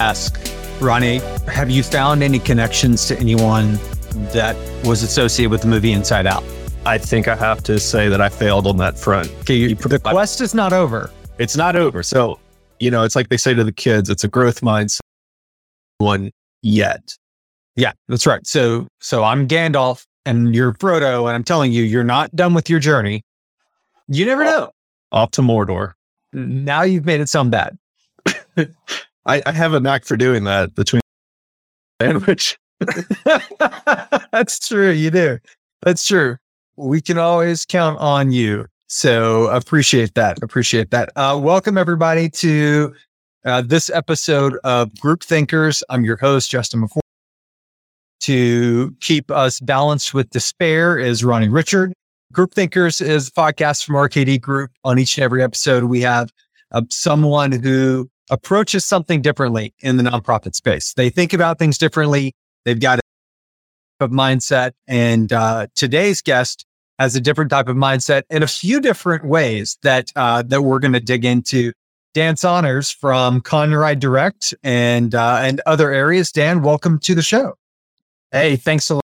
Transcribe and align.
ask 0.00 0.40
Ronnie, 0.80 1.18
have 1.46 1.70
you 1.70 1.82
found 1.82 2.22
any 2.22 2.38
connections 2.38 3.06
to 3.08 3.18
anyone 3.18 3.74
that 4.32 4.56
was 4.84 5.02
associated 5.02 5.50
with 5.50 5.60
the 5.60 5.68
movie 5.68 5.92
Inside 5.92 6.26
Out? 6.26 6.42
I 6.86 6.96
think 6.96 7.28
I 7.28 7.36
have 7.36 7.62
to 7.64 7.78
say 7.78 8.08
that 8.08 8.20
I 8.20 8.30
failed 8.30 8.66
on 8.66 8.78
that 8.78 8.98
front. 8.98 9.30
Okay, 9.40 9.54
you, 9.54 9.74
the 9.74 9.98
quest 9.98 10.40
is 10.40 10.54
not 10.54 10.72
over. 10.72 11.10
It's 11.38 11.56
not 11.56 11.76
over. 11.76 12.02
So, 12.02 12.40
you 12.80 12.90
know, 12.90 13.04
it's 13.04 13.14
like 13.14 13.28
they 13.28 13.36
say 13.36 13.52
to 13.52 13.62
the 13.62 13.72
kids, 13.72 14.08
it's 14.08 14.24
a 14.24 14.28
growth 14.28 14.62
mindset 14.62 15.00
one 15.98 16.30
yet. 16.62 17.14
Yeah, 17.76 17.92
that's 18.08 18.26
right. 18.26 18.46
So, 18.46 18.88
so 19.00 19.22
I'm 19.22 19.46
Gandalf 19.46 20.04
and 20.24 20.54
you're 20.54 20.72
Frodo, 20.72 21.26
and 21.26 21.34
I'm 21.34 21.44
telling 21.44 21.72
you, 21.72 21.82
you're 21.82 22.04
not 22.04 22.34
done 22.34 22.54
with 22.54 22.70
your 22.70 22.80
journey. 22.80 23.22
You 24.08 24.24
never 24.24 24.44
know. 24.44 24.70
Off 25.12 25.30
to 25.32 25.42
Mordor. 25.42 25.92
Now 26.32 26.82
you've 26.82 27.04
made 27.04 27.20
it 27.20 27.28
sound 27.28 27.50
bad. 27.50 27.78
I, 29.26 29.42
I 29.44 29.52
have 29.52 29.74
a 29.74 29.80
knack 29.80 30.04
for 30.04 30.16
doing 30.16 30.44
that 30.44 30.74
between 30.74 31.02
sandwich. 32.02 32.58
That's 34.32 34.66
true. 34.66 34.90
You 34.90 35.10
do. 35.10 35.38
That's 35.82 36.06
true. 36.06 36.36
We 36.76 37.00
can 37.00 37.18
always 37.18 37.66
count 37.66 37.98
on 37.98 38.32
you. 38.32 38.66
So 38.88 39.46
appreciate 39.48 40.14
that. 40.14 40.42
Appreciate 40.42 40.90
that. 40.90 41.10
Uh, 41.14 41.38
welcome 41.42 41.76
everybody 41.76 42.28
to 42.30 42.94
uh, 43.44 43.62
this 43.62 43.90
episode 43.90 44.56
of 44.64 44.94
Group 44.98 45.22
Thinkers. 45.22 45.84
I'm 45.90 46.04
your 46.04 46.16
host, 46.16 46.50
Justin 46.50 46.82
McCoy. 46.82 47.00
To 48.20 48.94
keep 49.00 49.30
us 49.30 49.60
balanced 49.60 50.12
with 50.12 50.28
despair 50.30 50.98
is 50.98 51.24
Ronnie 51.24 51.48
Richard. 51.48 51.92
Group 52.32 52.52
Thinkers 52.54 53.00
is 53.00 53.28
a 53.28 53.32
podcast 53.32 53.84
from 53.84 53.96
RKD 53.96 54.40
Group. 54.40 54.70
On 54.84 54.98
each 54.98 55.16
and 55.16 55.24
every 55.24 55.42
episode, 55.42 55.84
we 55.84 56.00
have 56.02 56.30
uh, 56.72 56.82
someone 56.90 57.52
who 57.52 58.10
approaches 58.30 58.84
something 58.84 59.20
differently 59.20 59.74
in 59.80 59.96
the 59.96 60.02
nonprofit 60.02 60.54
space. 60.54 60.94
They 60.94 61.10
think 61.10 61.32
about 61.32 61.58
things 61.58 61.76
differently. 61.76 62.34
They've 62.64 62.80
got 62.80 62.98
a 62.98 64.08
mindset. 64.08 64.72
And 64.88 65.32
uh, 65.32 65.66
today's 65.74 66.22
guest 66.22 66.64
has 66.98 67.16
a 67.16 67.20
different 67.20 67.50
type 67.50 67.68
of 67.68 67.76
mindset 67.76 68.22
in 68.30 68.42
a 68.42 68.46
few 68.46 68.80
different 68.80 69.24
ways 69.24 69.76
that 69.82 70.10
uh, 70.16 70.42
that 70.42 70.62
we're 70.62 70.78
going 70.78 70.92
to 70.92 71.00
dig 71.00 71.24
into. 71.24 71.72
Dan 72.12 72.36
Saunders 72.36 72.90
from 72.90 73.40
Conrad 73.40 74.00
Direct 74.00 74.52
and 74.64 75.14
uh, 75.14 75.38
and 75.42 75.60
other 75.66 75.92
areas. 75.92 76.32
Dan, 76.32 76.62
welcome 76.62 76.98
to 77.00 77.14
the 77.14 77.22
show. 77.22 77.54
Hey, 78.32 78.56
thanks 78.56 78.90
a 78.90 78.96
lot 78.96 79.04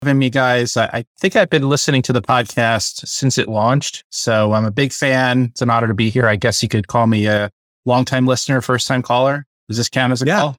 for 0.00 0.08
having 0.08 0.18
me, 0.18 0.28
guys. 0.28 0.76
I, 0.76 0.84
I 0.92 1.04
think 1.18 1.36
I've 1.36 1.48
been 1.48 1.68
listening 1.68 2.02
to 2.02 2.12
the 2.12 2.20
podcast 2.20 3.06
since 3.06 3.38
it 3.38 3.48
launched, 3.48 4.04
so 4.10 4.52
I'm 4.52 4.66
a 4.66 4.70
big 4.70 4.92
fan. 4.92 5.44
It's 5.52 5.62
an 5.62 5.70
honor 5.70 5.86
to 5.88 5.94
be 5.94 6.10
here. 6.10 6.26
I 6.26 6.36
guess 6.36 6.62
you 6.62 6.68
could 6.68 6.86
call 6.86 7.06
me 7.06 7.26
a 7.26 7.50
longtime 7.84 8.26
listener, 8.26 8.60
first 8.60 8.86
time 8.86 9.02
caller. 9.02 9.46
Does 9.68 9.76
this 9.76 9.88
count 9.88 10.12
as 10.12 10.22
a 10.22 10.26
yeah. 10.26 10.38
call? 10.38 10.56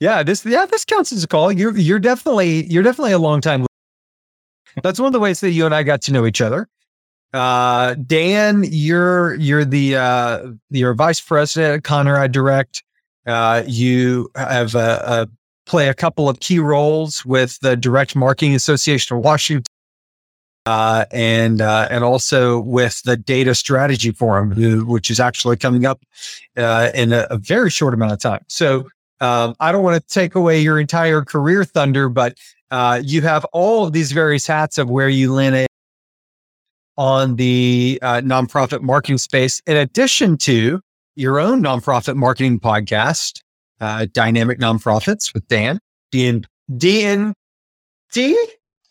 Yeah, 0.00 0.22
this 0.22 0.44
yeah, 0.44 0.66
this 0.66 0.84
counts 0.84 1.12
as 1.12 1.24
a 1.24 1.28
call. 1.28 1.50
You're 1.50 1.76
you're 1.76 1.98
definitely 1.98 2.66
you're 2.66 2.82
definitely 2.82 3.12
a 3.12 3.18
long 3.18 3.40
time. 3.40 3.66
That's 4.82 4.98
one 5.00 5.06
of 5.06 5.12
the 5.12 5.20
ways 5.20 5.40
that 5.40 5.50
you 5.50 5.64
and 5.64 5.74
I 5.74 5.82
got 5.82 6.02
to 6.02 6.12
know 6.12 6.26
each 6.26 6.40
other. 6.40 6.68
Uh, 7.32 7.94
Dan, 7.94 8.64
you're 8.68 9.34
you're 9.34 9.64
the 9.64 9.96
uh, 9.96 10.48
you're 10.70 10.94
vice 10.94 11.20
president 11.20 11.88
at 11.88 12.06
I 12.06 12.26
Direct. 12.26 12.82
Uh, 13.26 13.64
you 13.66 14.30
have 14.36 14.74
a, 14.74 15.08
uh, 15.08 15.26
play 15.66 15.88
a 15.88 15.94
couple 15.94 16.28
of 16.28 16.40
key 16.40 16.60
roles 16.60 17.26
with 17.26 17.58
the 17.60 17.76
Direct 17.76 18.14
Marketing 18.14 18.54
Association 18.54 19.16
of 19.16 19.24
Washington 19.24 19.64
uh, 20.66 21.04
and 21.12 21.60
uh, 21.60 21.86
and 21.90 22.02
also 22.02 22.58
with 22.58 23.00
the 23.04 23.16
Data 23.16 23.54
Strategy 23.54 24.10
Forum, 24.10 24.52
which 24.86 25.10
is 25.10 25.20
actually 25.20 25.56
coming 25.56 25.86
up 25.86 26.02
uh, 26.56 26.90
in 26.92 27.12
a, 27.12 27.26
a, 27.30 27.38
very 27.38 27.70
short 27.70 27.94
amount 27.94 28.12
of 28.12 28.18
time. 28.18 28.44
So 28.48 28.88
um, 29.20 29.54
I 29.60 29.70
don't 29.70 29.84
want 29.84 30.02
to 30.02 30.14
take 30.14 30.34
away 30.34 30.60
your 30.60 30.80
entire 30.80 31.22
career 31.22 31.64
thunder, 31.64 32.08
but 32.08 32.36
uh, 32.72 33.00
you 33.02 33.22
have 33.22 33.44
all 33.52 33.86
of 33.86 33.92
these 33.92 34.10
various 34.10 34.44
hats 34.46 34.76
of 34.76 34.90
where 34.90 35.08
you 35.08 35.32
landed 35.32 35.68
on 36.98 37.36
the 37.36 38.00
uh, 38.02 38.20
nonprofit 38.22 38.82
marketing 38.82 39.18
space, 39.18 39.62
in 39.66 39.76
addition 39.76 40.36
to 40.38 40.80
your 41.14 41.38
own 41.38 41.62
nonprofit 41.62 42.16
marketing 42.16 42.58
podcast, 42.58 43.40
Dynamic 43.78 44.58
Nonprofits 44.58 45.32
with 45.32 45.46
Dan, 45.46 45.78
DN, 46.12 46.44
D, 48.12 48.46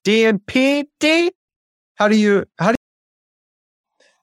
DNPD. 0.06 1.32
How 1.96 2.08
do 2.08 2.18
you, 2.18 2.46
how 2.60 2.72
do 2.72 2.76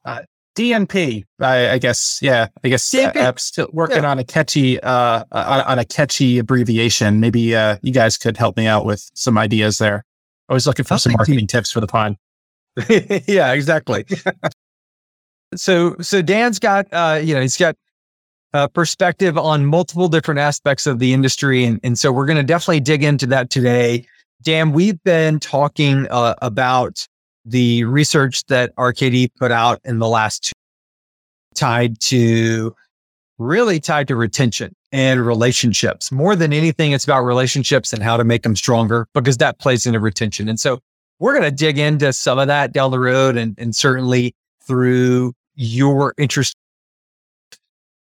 uh, 0.05 0.21
DNP, 0.57 1.25
I, 1.41 1.71
I, 1.71 1.79
guess. 1.79 2.19
Yeah, 2.21 2.49
I 2.63 2.69
guess 2.69 2.95
uh, 2.95 3.13
I'm 3.15 3.39
still 3.39 3.69
working 3.73 4.03
yeah. 4.03 4.11
on 4.11 4.19
a 4.19 4.25
catchy, 4.25 4.81
uh, 4.81 5.25
on, 5.33 5.61
on, 5.63 5.79
a 5.79 5.85
catchy 5.85 6.39
abbreviation. 6.39 7.21
Maybe 7.21 7.57
uh, 7.57 7.79
you 7.83 7.93
guys 7.93 8.19
could 8.19 8.37
help 8.37 8.57
me 8.57 8.67
out 8.67 8.85
with 8.85 9.11
some 9.15 9.39
ideas 9.39 9.79
there. 9.79 10.05
I 10.49 10.55
was 10.55 10.67
looking 10.67 10.85
for 10.85 10.99
some 10.99 11.13
marketing 11.13 11.47
tips 11.47 11.71
for 11.71 11.81
the 11.81 11.87
pond. 11.87 12.17
yeah, 13.27 13.53
exactly. 13.53 14.05
so, 15.55 15.97
so 16.01 16.21
Dan's 16.21 16.59
got, 16.59 16.87
uh, 16.93 17.21
you 17.23 17.35
know, 17.35 17.41
he's 17.41 17.57
got 17.57 17.77
uh, 18.55 18.69
perspective 18.69 19.39
on 19.39 19.65
multiple 19.65 20.09
different 20.09 20.41
aspects 20.41 20.87
of 20.87 20.99
the 20.99 21.13
industry, 21.13 21.65
and 21.65 21.81
and 21.83 21.99
so 21.99 22.13
we're 22.13 22.27
going 22.27 22.37
to 22.37 22.43
definitely 22.43 22.81
dig 22.81 23.03
into 23.03 23.27
that 23.27 23.51
today. 23.51 24.07
Dan, 24.43 24.73
we've 24.73 25.03
been 25.05 25.41
talking 25.41 26.07
uh, 26.11 26.35
about 26.43 27.07
the 27.45 27.85
research 27.85 28.45
that 28.47 28.75
RKD 28.77 29.31
put 29.39 29.51
out 29.51 29.81
in 29.85 29.99
the 29.99 30.09
last 30.09 30.45
two 30.45 30.53
tied 31.55 32.01
to 32.01 32.75
really 33.39 33.81
tied 33.81 34.09
to 34.09 34.17
retention 34.17 34.75
and 34.93 35.25
relationships. 35.25 36.13
More 36.13 36.37
than 36.37 36.53
anything, 36.53 36.93
it's 36.93 37.05
about 37.05 37.23
relationships 37.23 37.93
and 37.93 38.03
how 38.03 38.17
to 38.17 38.25
make 38.25 38.43
them 38.43 38.57
stronger 38.57 39.07
because 39.15 39.39
that 39.39 39.59
plays 39.59 39.87
into 39.87 40.01
retention. 40.01 40.49
And 40.49 40.61
so 40.61 40.81
we're 41.19 41.33
going 41.33 41.45
to 41.45 41.57
dig 41.57 41.79
into 41.79 42.13
some 42.13 42.39
of 42.39 42.47
that 42.47 42.73
down 42.73 42.91
the 42.91 42.99
road 42.99 43.37
and, 43.37 43.55
and 43.59 43.75
certainly 43.75 44.35
through 44.67 45.33
your 45.55 46.15
interest 46.19 46.57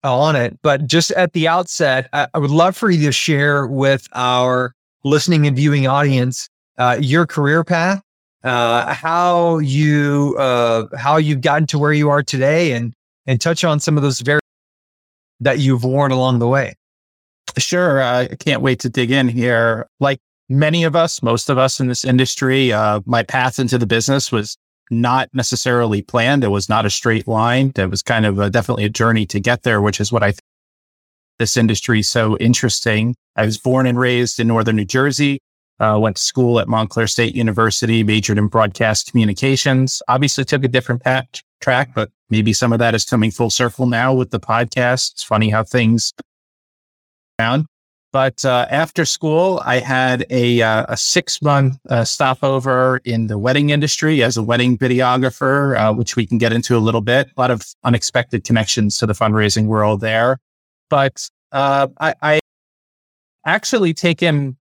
on 0.03 0.35
it. 0.35 0.57
But 0.61 0.88
just 0.88 1.11
at 1.11 1.34
the 1.34 1.47
outset, 1.47 2.09
I, 2.13 2.28
I 2.34 2.40
would 2.40 2.51
love 2.51 2.75
for 2.75 2.90
you 2.90 3.06
to 3.06 3.11
share 3.11 3.67
with 3.67 4.07
our 4.13 4.73
listening 5.03 5.47
and 5.47 5.56
viewing 5.56 5.88
audience 5.88 6.50
uh, 6.78 6.97
your 7.00 7.25
career 7.25 7.63
path 7.63 8.01
uh, 8.44 8.94
how 8.94 9.57
you 9.59 10.35
uh, 10.38 10.85
how 10.97 11.17
you've 11.17 11.41
gotten 11.41 11.67
to 11.67 11.79
where 11.79 11.94
you 11.94 12.09
are 12.09 12.23
today, 12.23 12.72
and 12.73 12.94
and 13.27 13.39
touch 13.39 13.63
on 13.63 13.79
some 13.79 13.97
of 13.97 14.03
those 14.03 14.22
very 14.22 14.39
that 15.39 15.59
you've 15.59 15.83
worn 15.83 16.11
along 16.11 16.39
the 16.39 16.47
way. 16.47 16.73
Sure, 17.57 18.01
uh, 18.01 18.28
I 18.31 18.35
can't 18.35 18.61
wait 18.61 18.79
to 18.81 18.89
dig 18.89 19.11
in 19.11 19.28
here. 19.28 19.88
Like 19.99 20.19
many 20.49 20.83
of 20.83 20.95
us, 20.95 21.22
most 21.22 21.49
of 21.49 21.57
us 21.57 21.79
in 21.79 21.88
this 21.88 22.05
industry, 22.05 22.72
uh, 22.72 23.01
my 23.05 23.23
path 23.23 23.59
into 23.59 23.78
the 23.78 23.88
business 23.88 24.31
was 24.31 24.57
not 24.91 25.29
necessarily 25.33 26.01
planned. 26.01 26.44
It 26.44 26.49
was 26.49 26.67
not 26.67 26.85
a 26.85 26.89
straight 26.89 27.28
line. 27.28 27.72
It 27.75 27.89
was 27.89 28.01
kind 28.01 28.25
of 28.25 28.39
a, 28.39 28.49
definitely 28.49 28.85
a 28.85 28.89
journey 28.89 29.25
to 29.28 29.39
get 29.39 29.63
there, 29.63 29.81
which 29.81 29.99
is 29.99 30.11
what 30.11 30.23
I 30.23 30.31
think 30.31 30.41
this 31.38 31.55
industry 31.57 32.03
so 32.03 32.38
interesting. 32.38 33.16
I 33.35 33.45
was 33.45 33.57
born 33.57 33.88
and 33.88 33.97
raised 33.97 34.39
in 34.39 34.47
northern 34.47 34.75
New 34.75 34.85
Jersey. 34.85 35.39
Uh, 35.79 35.97
went 36.00 36.17
to 36.17 36.22
school 36.22 36.59
at 36.59 36.67
Montclair 36.67 37.07
State 37.07 37.35
University, 37.35 38.03
majored 38.03 38.38
in 38.38 38.47
broadcast 38.47 39.12
communications. 39.12 40.01
Obviously, 40.07 40.44
took 40.44 40.63
a 40.63 40.67
different 40.67 41.03
path, 41.03 41.28
track, 41.62 41.91
but 41.94 42.12
maybe 42.29 42.53
some 42.53 42.73
of 42.73 42.79
that 42.79 42.95
is 42.95 43.06
coming 43.06 43.31
full 43.31 43.50
circle 43.50 43.85
now 43.85 44.13
with 44.13 44.31
the 44.31 44.40
podcast. 44.40 45.13
It's 45.13 45.23
funny 45.23 45.50
how 45.50 45.63
things 45.63 46.13
found. 47.38 47.66
But 48.12 48.44
uh, 48.44 48.66
after 48.72 49.06
school, 49.06 49.62
I 49.63 49.79
had 49.79 50.25
a, 50.31 50.62
uh, 50.63 50.85
a 50.90 50.97
six 50.97 51.41
month 51.44 51.78
uh, 51.90 52.03
stopover 52.03 53.01
in 53.06 53.28
the 53.28 53.38
wedding 53.38 53.69
industry 53.69 54.23
as 54.23 54.35
a 54.35 54.41
wedding 54.41 54.78
videographer, 54.78 55.78
uh, 55.78 55.94
which 55.94 56.16
we 56.16 56.25
can 56.25 56.40
get 56.40 56.51
into 56.51 56.75
a 56.75 56.79
little 56.79 57.01
bit. 57.01 57.28
A 57.28 57.40
lot 57.40 57.51
of 57.51 57.63
unexpected 57.84 58.44
connections 58.44 58.97
to 58.97 59.06
the 59.06 59.13
fundraising 59.13 59.67
world 59.67 60.02
there. 60.02 60.40
But 60.90 61.29
uh, 61.52 61.87
I, 61.99 62.16
I 62.22 62.40
actually 63.46 63.93
taken 63.93 64.58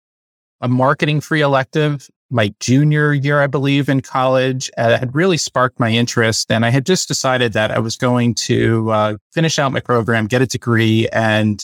a 0.63 0.68
marketing 0.68 1.21
free 1.21 1.42
elective 1.42 2.10
my 2.33 2.51
junior 2.60 3.13
year, 3.13 3.42
I 3.42 3.48
believe, 3.48 3.88
in 3.88 4.01
college 4.01 4.71
uh, 4.77 4.98
had 4.98 5.13
really 5.13 5.38
sparked 5.38 5.80
my 5.80 5.92
interest. 5.92 6.51
And 6.51 6.65
I 6.65 6.71
had 6.71 6.86
just 6.86 7.07
decided 7.07 7.54
that 7.54 7.69
I 7.69 7.77
was 7.77 7.95
going 7.95 8.33
to 8.36 8.89
uh, 8.92 9.18
finish 9.31 9.60
out 9.60 9.71
my 9.71 9.80
program, 9.80 10.25
get 10.25 10.42
a 10.42 10.48
degree, 10.48 11.07
and 11.13 11.63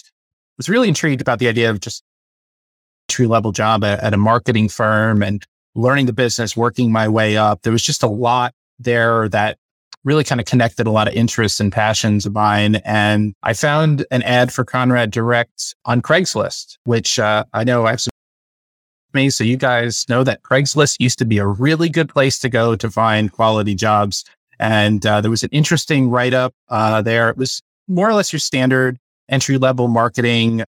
was 0.58 0.70
really 0.70 0.88
intrigued 0.88 1.22
about 1.22 1.40
the 1.40 1.48
idea 1.48 1.72
of 1.72 1.80
just 1.80 2.04
entry 3.10 3.26
level 3.26 3.52
job 3.52 3.84
at, 3.84 4.00
at 4.02 4.14
a 4.14 4.18
marketing 4.18 4.70
firm 4.70 5.24
and 5.24 5.44
learning 5.74 6.06
the 6.06 6.14
business, 6.14 6.56
working 6.56 6.92
my 6.92 7.08
way 7.08 7.36
up. 7.36 7.64
There 7.64 7.74
was 7.74 7.84
just 7.84 8.04
a 8.04 8.08
lot 8.08 8.54
there 8.78 9.28
that 9.30 9.58
really 10.04 10.24
kind 10.24 10.40
of 10.40 10.46
connected 10.46 10.86
a 10.86 10.92
lot 10.92 11.08
of 11.08 11.16
interests 11.16 11.60
and 11.60 11.72
passions 11.72 12.28
of 12.28 12.34
mine. 12.34 12.76
And 12.86 13.34
I 13.42 13.54
found 13.54 14.06
an 14.12 14.22
ad 14.22 14.54
for 14.54 14.64
Conrad 14.64 15.10
Direct 15.10 15.74
on 15.86 16.02
Craigslist, 16.02 16.78
which 16.84 17.18
uh, 17.18 17.46
I 17.54 17.64
know 17.64 17.88
I 17.88 17.92
have 17.92 18.02
some 18.02 18.12
me. 19.14 19.30
So 19.30 19.44
you 19.44 19.58
guys 19.58 20.06
know 20.10 20.24
that 20.24 20.44
Craigslist 20.44 20.98
used 21.00 21.20
to 21.20 21.26
be 21.26 21.38
a 21.38 21.48
really 21.48 21.90
good 21.90 22.10
place 22.10 22.40
to 22.40 22.50
go 22.50 22.76
to 22.76 22.90
find 22.90 23.32
quality 23.32 23.76
jobs. 23.76 24.26
And 24.60 25.06
uh, 25.06 25.22
there 25.22 25.32
was 25.32 25.44
an 25.44 25.50
interesting 25.52 26.10
write 26.10 26.34
up 26.34 26.54
uh, 26.70 27.02
there. 27.02 27.30
It 27.30 27.38
was 27.38 27.62
more 27.88 28.10
or 28.10 28.14
less 28.14 28.32
your 28.34 28.40
standard 28.40 28.98
entry 29.30 29.58
level 29.58 29.88
marketing 29.88 30.64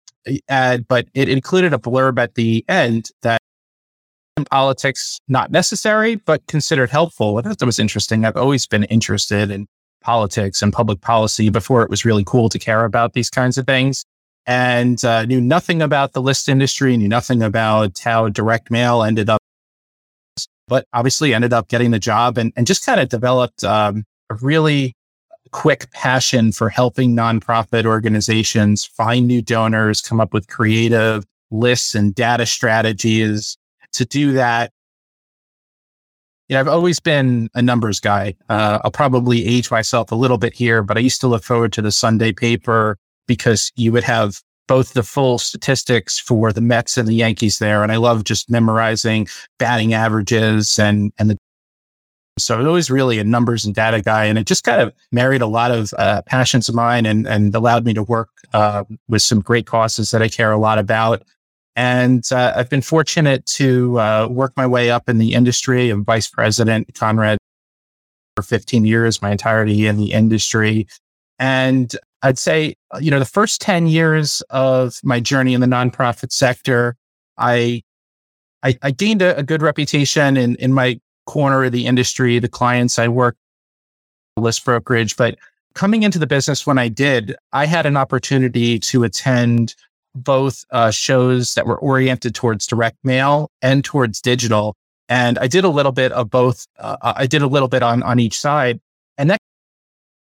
ad, 0.49 0.87
but 0.87 1.07
it 1.13 1.29
included 1.29 1.73
a 1.73 1.77
blurb 1.77 2.19
at 2.19 2.35
the 2.35 2.65
end 2.67 3.11
that 3.21 3.41
politics 4.45 5.19
not 5.27 5.51
necessary, 5.51 6.15
but 6.15 6.45
considered 6.47 6.89
helpful. 6.89 7.37
I 7.37 7.41
thought 7.41 7.59
that 7.59 7.65
was 7.65 7.79
interesting. 7.79 8.25
I've 8.25 8.37
always 8.37 8.67
been 8.67 8.83
interested 8.85 9.49
in 9.49 9.67
politics 10.01 10.61
and 10.61 10.71
public 10.71 11.01
policy 11.01 11.49
before 11.49 11.81
it 11.81 11.89
was 11.89 12.05
really 12.05 12.23
cool 12.25 12.49
to 12.49 12.59
care 12.59 12.85
about 12.85 13.13
these 13.13 13.29
kinds 13.29 13.57
of 13.57 13.65
things. 13.65 14.05
And 14.47 15.03
uh, 15.03 15.25
knew 15.25 15.41
nothing 15.41 15.81
about 15.81 16.13
the 16.13 16.21
list 16.21 16.47
industry, 16.47 16.95
knew 16.95 17.09
nothing 17.09 17.43
about 17.43 17.99
how 17.99 18.29
direct 18.29 18.71
mail 18.71 19.03
ended 19.03 19.29
up, 19.29 19.41
but 20.69 20.85
obviously 20.93 21.33
ended 21.33 21.51
up 21.51 21.67
getting 21.67 21.91
the 21.91 21.99
job 21.99 22.37
and, 22.37 22.53
and 22.55 22.65
just 22.65 22.85
kind 22.85 23.01
of 23.01 23.09
developed 23.09 23.65
um, 23.65 24.05
a 24.29 24.35
really 24.35 24.93
quick 25.51 25.91
passion 25.91 26.53
for 26.53 26.69
helping 26.69 27.15
nonprofit 27.15 27.85
organizations 27.85 28.85
find 28.85 29.27
new 29.27 29.41
donors, 29.41 30.01
come 30.01 30.21
up 30.21 30.33
with 30.33 30.47
creative 30.47 31.25
lists 31.51 31.93
and 31.93 32.15
data 32.15 32.45
strategies 32.45 33.57
to 33.93 34.05
do 34.05 34.31
that. 34.33 34.71
You 36.47 36.53
know, 36.53 36.61
I've 36.61 36.67
always 36.69 37.01
been 37.01 37.49
a 37.53 37.61
numbers 37.61 37.99
guy. 37.99 38.35
Uh, 38.47 38.79
I'll 38.83 38.91
probably 38.91 39.45
age 39.45 39.69
myself 39.69 40.11
a 40.11 40.15
little 40.15 40.37
bit 40.37 40.53
here, 40.53 40.81
but 40.81 40.95
I 40.95 41.01
used 41.01 41.19
to 41.21 41.27
look 41.27 41.43
forward 41.43 41.73
to 41.73 41.81
the 41.81 41.91
Sunday 41.91 42.31
paper 42.31 42.97
because 43.27 43.71
you 43.75 43.91
would 43.91 44.03
have 44.03 44.41
both 44.67 44.93
the 44.93 45.03
full 45.03 45.37
statistics 45.37 46.19
for 46.19 46.51
the 46.51 46.61
Mets 46.61 46.97
and 46.97 47.07
the 47.07 47.13
Yankees 47.13 47.59
there. 47.59 47.83
And 47.83 47.91
I 47.91 47.97
love 47.97 48.25
just 48.25 48.49
memorizing 48.49 49.27
batting 49.59 49.93
averages 49.93 50.77
and, 50.77 51.13
and 51.17 51.29
the 51.29 51.37
so 52.39 52.53
I 52.53 52.57
was 52.59 52.67
always 52.67 52.91
really 52.91 53.17
a 53.19 53.23
numbers 53.23 53.65
and 53.65 53.73
data 53.73 54.01
guy, 54.01 54.25
and 54.25 54.37
it 54.37 54.45
just 54.45 54.63
kind 54.63 54.81
of 54.81 54.93
married 55.11 55.41
a 55.41 55.47
lot 55.47 55.71
of 55.71 55.93
uh, 55.97 56.21
passions 56.23 56.69
of 56.69 56.75
mine 56.75 57.05
and, 57.05 57.27
and 57.27 57.53
allowed 57.55 57.83
me 57.83 57.93
to 57.95 58.03
work 58.03 58.29
uh, 58.53 58.83
with 59.07 59.21
some 59.21 59.41
great 59.41 59.65
causes 59.65 60.11
that 60.11 60.21
I 60.21 60.29
care 60.29 60.51
a 60.51 60.57
lot 60.59 60.77
about. 60.77 61.23
And 61.75 62.23
uh, 62.31 62.53
I've 62.55 62.69
been 62.69 62.81
fortunate 62.81 63.45
to 63.47 63.99
uh, 63.99 64.27
work 64.29 64.53
my 64.55 64.67
way 64.67 64.89
up 64.89 65.09
in 65.09 65.17
the 65.17 65.33
industry. 65.33 65.89
I'm 65.89 66.03
vice 66.03 66.27
president 66.27 66.93
Conrad 66.95 67.37
for 68.35 68.43
15 68.43 68.85
years, 68.85 69.21
my 69.21 69.31
entirety 69.31 69.87
in 69.87 69.97
the 69.97 70.11
industry. 70.11 70.87
And 71.39 71.95
I'd 72.23 72.39
say, 72.39 72.75
you 72.99 73.11
know, 73.11 73.19
the 73.19 73.25
first 73.25 73.61
10 73.61 73.87
years 73.87 74.41
of 74.49 74.99
my 75.03 75.19
journey 75.19 75.53
in 75.53 75.61
the 75.61 75.67
nonprofit 75.67 76.31
sector, 76.31 76.95
I 77.37 77.83
I, 78.63 78.77
I 78.81 78.91
gained 78.91 79.21
a, 79.21 79.37
a, 79.37 79.43
good 79.43 79.61
reputation 79.61 80.35
in, 80.35 80.55
in 80.55 80.73
my 80.73 80.99
corner 81.27 81.65
of 81.65 81.71
the 81.71 81.85
industry, 81.85 82.39
the 82.39 82.47
clients 82.47 82.97
I 82.97 83.07
work 83.07 83.37
list 84.35 84.65
brokerage. 84.65 85.15
But 85.15 85.37
coming 85.75 86.03
into 86.03 86.17
the 86.17 86.27
business 86.27 86.65
when 86.65 86.79
I 86.79 86.87
did, 86.87 87.35
I 87.53 87.65
had 87.65 87.85
an 87.85 87.95
opportunity 87.95 88.79
to 88.79 89.03
attend 89.03 89.75
both 90.15 90.65
uh, 90.71 90.89
shows 90.89 91.53
that 91.53 91.67
were 91.67 91.77
oriented 91.77 92.33
towards 92.33 92.65
direct 92.65 92.97
mail 93.03 93.51
and 93.61 93.85
towards 93.85 94.21
digital. 94.21 94.75
And 95.07 95.37
I 95.37 95.47
did 95.47 95.63
a 95.63 95.69
little 95.69 95.91
bit 95.91 96.11
of 96.11 96.29
both. 96.29 96.65
Uh, 96.79 96.97
I 97.01 97.27
did 97.27 97.43
a 97.43 97.47
little 97.47 97.67
bit 97.67 97.83
on, 97.83 98.01
on 98.03 98.19
each 98.19 98.39
side 98.39 98.79
and 99.17 99.29
that 99.29 99.39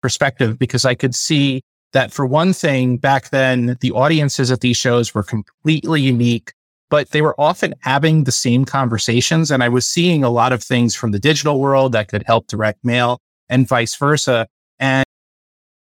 perspective 0.02 0.58
because 0.58 0.86
I 0.86 0.96
could 0.96 1.14
see 1.14 1.62
that 1.94 2.12
for 2.12 2.26
one 2.26 2.54
thing, 2.54 2.98
back 2.98 3.30
then, 3.30 3.78
the 3.82 3.92
audiences 3.92 4.52
at 4.52 4.62
these 4.62 4.78
shows 4.78 5.14
were 5.14 5.24
completely 5.24 6.02
unique 6.02 6.54
but 6.94 7.10
they 7.10 7.24
were 7.24 7.34
often 7.42 7.74
having 7.80 8.26
the 8.26 8.32
same 8.32 8.66
conversations. 8.66 9.50
And 9.50 9.64
I 9.64 9.68
was 9.68 9.88
seeing 9.88 10.24
a 10.24 10.30
lot 10.30 10.54
of 10.54 10.62
things 10.62 10.94
from 10.94 11.10
the 11.10 11.18
digital 11.18 11.60
world 11.60 11.92
that 11.94 12.08
could 12.08 12.22
help 12.28 12.46
direct 12.46 12.86
mail 12.86 13.20
and 13.50 13.68
vice 13.68 13.96
versa. 13.96 14.48
And 14.78 15.04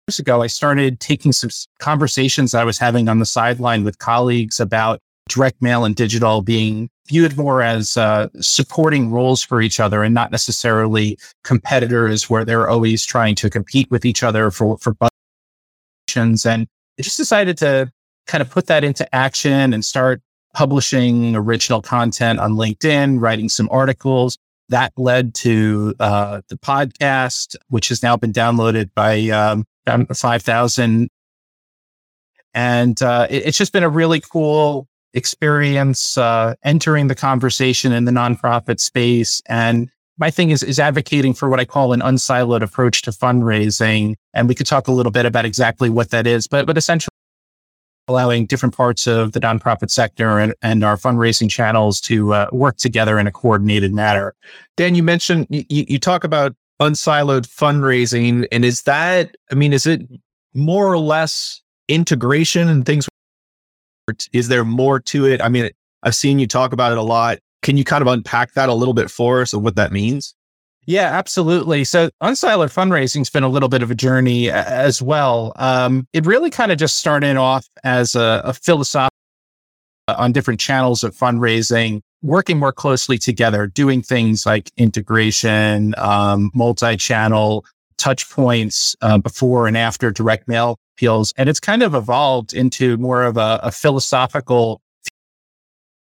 years 0.08 0.18
ago, 0.18 0.42
I 0.42 0.48
started 0.48 0.98
taking 0.98 1.30
some 1.30 1.50
conversations 1.78 2.52
I 2.52 2.64
was 2.64 2.80
having 2.80 3.08
on 3.08 3.20
the 3.20 3.26
sideline 3.26 3.84
with 3.84 4.00
colleagues 4.00 4.58
about 4.58 4.98
direct 5.28 5.62
mail 5.62 5.84
and 5.84 5.94
digital 5.94 6.42
being 6.42 6.90
viewed 7.06 7.36
more 7.36 7.62
as 7.62 7.96
uh, 7.96 8.26
supporting 8.40 9.12
roles 9.12 9.40
for 9.40 9.62
each 9.62 9.78
other 9.78 10.02
and 10.02 10.16
not 10.16 10.32
necessarily 10.32 11.16
competitors 11.44 12.28
where 12.28 12.44
they're 12.44 12.68
always 12.68 13.06
trying 13.06 13.36
to 13.36 13.48
compete 13.48 13.88
with 13.88 14.04
each 14.04 14.24
other 14.24 14.50
for, 14.50 14.76
for 14.78 14.94
And 16.46 16.66
I 16.98 17.02
just 17.02 17.16
decided 17.16 17.58
to 17.58 17.90
kind 18.26 18.42
of 18.42 18.50
put 18.50 18.66
that 18.66 18.84
into 18.84 19.12
action 19.14 19.72
and 19.72 19.84
start 19.84 20.20
publishing 20.54 21.36
original 21.36 21.82
content 21.82 22.38
on 22.38 22.52
LinkedIn, 22.52 23.20
writing 23.20 23.48
some 23.48 23.68
articles. 23.70 24.38
That 24.70 24.92
led 24.96 25.34
to 25.36 25.94
uh, 25.98 26.42
the 26.48 26.56
podcast, 26.56 27.56
which 27.68 27.88
has 27.88 28.02
now 28.02 28.16
been 28.16 28.32
downloaded 28.32 28.90
by 28.94 29.28
um, 29.30 29.64
5,000. 30.12 31.08
And 32.54 33.02
uh, 33.02 33.26
it, 33.30 33.46
it's 33.46 33.58
just 33.58 33.72
been 33.72 33.82
a 33.82 33.88
really 33.88 34.20
cool 34.20 34.86
experience 35.14 36.18
uh, 36.18 36.54
entering 36.64 37.08
the 37.08 37.14
conversation 37.14 37.92
in 37.92 38.04
the 38.04 38.12
nonprofit 38.12 38.78
space. 38.78 39.40
And 39.48 39.90
my 40.18 40.30
thing 40.30 40.50
is, 40.50 40.62
is 40.62 40.78
advocating 40.78 41.32
for 41.32 41.48
what 41.48 41.60
I 41.60 41.64
call 41.64 41.92
an 41.92 42.00
unsiloed 42.00 42.62
approach 42.62 43.02
to 43.02 43.10
fundraising. 43.10 44.14
And 44.34 44.48
we 44.48 44.54
could 44.54 44.66
talk 44.66 44.88
a 44.88 44.92
little 44.92 45.12
bit 45.12 45.26
about 45.26 45.44
exactly 45.44 45.88
what 45.88 46.10
that 46.10 46.26
is, 46.26 46.46
but, 46.46 46.66
but 46.66 46.76
essentially 46.76 47.08
allowing 48.08 48.46
different 48.46 48.74
parts 48.74 49.06
of 49.06 49.32
the 49.32 49.40
nonprofit 49.40 49.90
sector 49.90 50.38
and, 50.38 50.54
and 50.62 50.82
our 50.82 50.96
fundraising 50.96 51.48
channels 51.50 52.00
to 52.00 52.32
uh, 52.32 52.48
work 52.52 52.76
together 52.78 53.18
in 53.18 53.26
a 53.26 53.32
coordinated 53.32 53.92
manner. 53.92 54.34
Dan, 54.76 54.94
you 54.94 55.02
mentioned 55.02 55.46
you, 55.50 55.64
you 55.68 55.98
talk 55.98 56.24
about 56.24 56.56
unsiloed 56.80 57.46
fundraising, 57.46 58.46
and 58.50 58.64
is 58.64 58.82
that, 58.82 59.36
I 59.52 59.54
mean, 59.54 59.72
is 59.72 59.86
it 59.86 60.02
more 60.54 60.90
or 60.90 60.98
less 60.98 61.60
integration 61.88 62.68
and 62.68 62.86
things? 62.86 63.08
Is 64.32 64.48
there 64.48 64.64
more 64.64 65.00
to 65.00 65.26
it? 65.26 65.42
I 65.42 65.48
mean, 65.48 65.70
I've 66.02 66.14
seen 66.14 66.38
you 66.38 66.46
talk 66.46 66.72
about 66.72 66.92
it 66.92 66.98
a 66.98 67.02
lot. 67.02 67.38
Can 67.62 67.76
you 67.76 67.84
kind 67.84 68.02
of 68.02 68.08
unpack 68.08 68.54
that 68.54 68.68
a 68.68 68.74
little 68.74 68.94
bit 68.94 69.10
for 69.10 69.42
us 69.42 69.52
of 69.52 69.62
what 69.62 69.76
that 69.76 69.92
means? 69.92 70.34
Yeah, 70.86 71.10
absolutely. 71.18 71.84
So 71.84 72.08
unsiloed 72.22 72.72
fundraising's 72.72 73.28
been 73.28 73.42
a 73.42 73.48
little 73.48 73.68
bit 73.68 73.82
of 73.82 73.90
a 73.90 73.94
journey 73.94 74.50
as 74.50 75.02
well. 75.02 75.52
Um, 75.56 76.06
it 76.14 76.24
really 76.24 76.48
kind 76.48 76.72
of 76.72 76.78
just 76.78 76.96
started 76.96 77.36
off 77.36 77.66
as 77.84 78.14
a, 78.14 78.40
a 78.42 78.54
philosophy 78.54 79.14
on 80.08 80.32
different 80.32 80.60
channels 80.60 81.04
of 81.04 81.14
fundraising, 81.14 82.00
working 82.22 82.58
more 82.58 82.72
closely 82.72 83.18
together, 83.18 83.66
doing 83.66 84.00
things 84.00 84.46
like 84.46 84.70
integration, 84.78 85.94
um, 85.98 86.50
multi-channel 86.54 87.66
touch 87.98 88.30
points 88.30 88.96
uh, 89.02 89.18
before 89.18 89.66
and 89.66 89.76
after 89.76 90.10
direct 90.10 90.48
mail 90.48 90.78
appeals. 90.96 91.34
And 91.36 91.50
it's 91.50 91.60
kind 91.60 91.82
of 91.82 91.94
evolved 91.94 92.54
into 92.54 92.96
more 92.96 93.24
of 93.24 93.36
a, 93.36 93.60
a 93.62 93.70
philosophical 93.70 94.80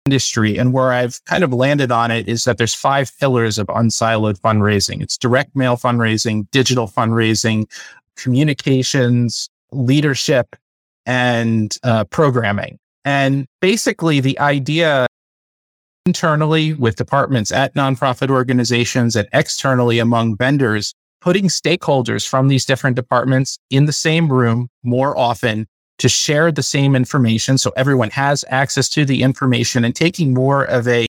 industry. 0.07 0.57
And 0.57 0.73
where 0.73 0.93
I've 0.93 1.23
kind 1.25 1.45
of 1.45 1.53
landed 1.53 1.91
on 1.91 2.11
it 2.11 2.29
is 2.29 2.45
that 2.45 2.59
there's 2.59 2.75
five 2.75 3.11
pillars 3.19 3.59
of 3.59 3.67
unsiloed 3.67 4.41
fundraising. 4.41 5.03
It's 5.03 5.19
direct 5.19 5.55
mail 5.55 5.77
fundraising, 5.77 6.49
digital 6.53 6.87
fundraising, 6.87 7.69
communications, 8.17 9.51
leadership, 9.73 10.57
and 11.05 11.77
uh, 11.83 12.05
programming. 12.05 12.79
And 13.05 13.47
basically 13.61 14.21
the 14.21 14.39
idea 14.39 15.07
internally 16.07 16.75
with 16.75 16.97
departments 16.97 17.51
at 17.51 17.75
nonprofit 17.75 18.31
organizations 18.31 19.17
and 19.17 19.29
externally 19.33 19.99
among 19.99 20.37
vendors, 20.37 20.95
putting 21.21 21.47
stakeholders 21.47 22.27
from 22.27 22.47
these 22.47 22.65
different 22.65 22.95
departments 22.95 23.59
in 23.71 23.87
the 23.87 23.93
same 23.93 24.33
room 24.33 24.69
more 24.85 25.19
often 25.19 25.67
to 25.99 26.09
share 26.09 26.53
the 26.53 26.63
same 26.63 26.95
information 26.95 27.57
so 27.59 27.73
everyone 27.77 28.11
has 28.11 28.45
access 28.49 28.89
to 28.91 29.05
the 29.05 29.23
information 29.23 29.85
and 29.85 29.95
taking 29.95 30.35
more 30.35 30.65
of 30.65 30.87
a 30.87 31.07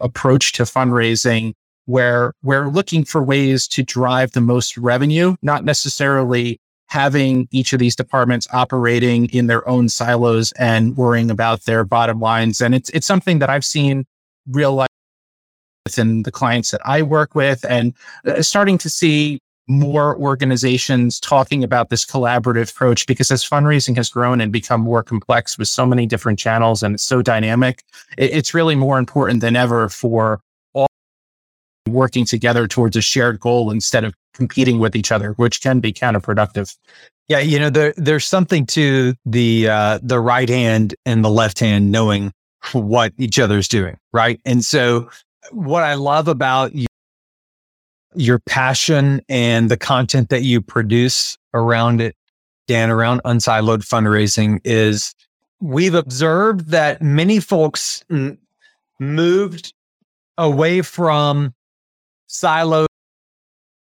approach 0.00 0.52
to 0.52 0.64
fundraising 0.64 1.52
where 1.84 2.32
we're 2.42 2.68
looking 2.68 3.04
for 3.04 3.22
ways 3.22 3.68
to 3.68 3.82
drive 3.82 4.32
the 4.32 4.40
most 4.40 4.76
revenue, 4.76 5.36
not 5.42 5.64
necessarily 5.64 6.58
having 6.88 7.48
each 7.50 7.72
of 7.72 7.78
these 7.78 7.96
departments 7.96 8.46
operating 8.52 9.26
in 9.26 9.46
their 9.46 9.66
own 9.68 9.88
silos 9.88 10.52
and 10.52 10.96
worrying 10.96 11.30
about 11.30 11.64
their 11.64 11.84
bottom 11.84 12.20
lines. 12.20 12.60
And 12.60 12.74
it's 12.74 12.90
it's 12.90 13.06
something 13.06 13.38
that 13.38 13.50
I've 13.50 13.64
seen 13.64 14.04
real 14.48 14.74
life 14.74 14.88
within 15.84 16.22
the 16.24 16.32
clients 16.32 16.72
that 16.72 16.80
I 16.84 17.02
work 17.02 17.34
with 17.34 17.64
and 17.64 17.94
uh, 18.24 18.42
starting 18.42 18.78
to 18.78 18.90
see 18.90 19.38
more 19.68 20.16
organizations 20.16 21.18
talking 21.18 21.64
about 21.64 21.90
this 21.90 22.04
collaborative 22.04 22.70
approach 22.70 23.06
because 23.06 23.30
as 23.30 23.48
fundraising 23.48 23.96
has 23.96 24.08
grown 24.08 24.40
and 24.40 24.52
become 24.52 24.80
more 24.80 25.02
complex 25.02 25.58
with 25.58 25.68
so 25.68 25.84
many 25.84 26.06
different 26.06 26.38
channels 26.38 26.82
and 26.82 26.94
it's 26.94 27.02
so 27.04 27.22
dynamic, 27.22 27.84
it's 28.16 28.54
really 28.54 28.76
more 28.76 28.98
important 28.98 29.40
than 29.40 29.56
ever 29.56 29.88
for 29.88 30.40
all 30.72 30.86
working 31.88 32.24
together 32.24 32.68
towards 32.68 32.96
a 32.96 33.02
shared 33.02 33.40
goal 33.40 33.70
instead 33.70 34.04
of 34.04 34.14
competing 34.34 34.78
with 34.78 34.94
each 34.94 35.10
other, 35.10 35.32
which 35.32 35.60
can 35.60 35.80
be 35.80 35.92
counterproductive. 35.92 36.76
Yeah, 37.28 37.40
you 37.40 37.58
know, 37.58 37.70
there, 37.70 37.92
there's 37.96 38.24
something 38.24 38.66
to 38.66 39.14
the 39.24 39.68
uh, 39.68 39.98
the 40.00 40.20
right 40.20 40.48
hand 40.48 40.94
and 41.04 41.24
the 41.24 41.30
left 41.30 41.58
hand 41.58 41.90
knowing 41.90 42.32
what 42.72 43.12
each 43.18 43.40
other's 43.40 43.66
doing, 43.66 43.96
right? 44.12 44.40
And 44.44 44.64
so, 44.64 45.10
what 45.50 45.82
I 45.82 45.94
love 45.94 46.28
about 46.28 46.72
your 48.16 48.38
passion 48.40 49.20
and 49.28 49.70
the 49.70 49.76
content 49.76 50.28
that 50.30 50.42
you 50.42 50.60
produce 50.60 51.36
around 51.54 52.00
it, 52.00 52.16
Dan, 52.66 52.90
around 52.90 53.20
unsiloed 53.24 53.86
fundraising 53.86 54.60
is 54.64 55.14
we've 55.60 55.94
observed 55.94 56.68
that 56.70 57.00
many 57.00 57.40
folks 57.40 58.04
moved 58.98 59.72
away 60.38 60.82
from 60.82 61.54
siloed 62.28 62.86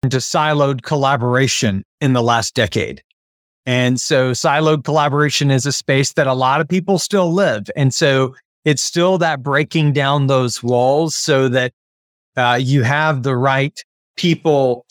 into 0.04 0.18
siloed 0.18 0.82
collaboration 0.82 1.84
in 2.02 2.14
the 2.14 2.22
last 2.22 2.54
decade. 2.54 3.02
And 3.66 4.00
so 4.00 4.32
siloed 4.32 4.84
collaboration 4.84 5.50
is 5.50 5.66
a 5.66 5.72
space 5.72 6.14
that 6.14 6.28
a 6.28 6.34
lot 6.34 6.60
of 6.60 6.68
people 6.68 7.00
still 7.00 7.32
live. 7.32 7.70
And 7.76 7.94
so 7.94 8.36
it's 8.66 8.82
still 8.82 9.18
that 9.20 9.42
breaking 9.42 9.94
down 9.94 10.28
those 10.28 10.62
walls 10.62 11.16
so 11.16 11.48
that 11.50 11.74
uh, 12.36 12.60
you 12.62 12.84
have 12.84 13.24
the 13.24 13.36
right 13.36 13.82
people 14.16 14.86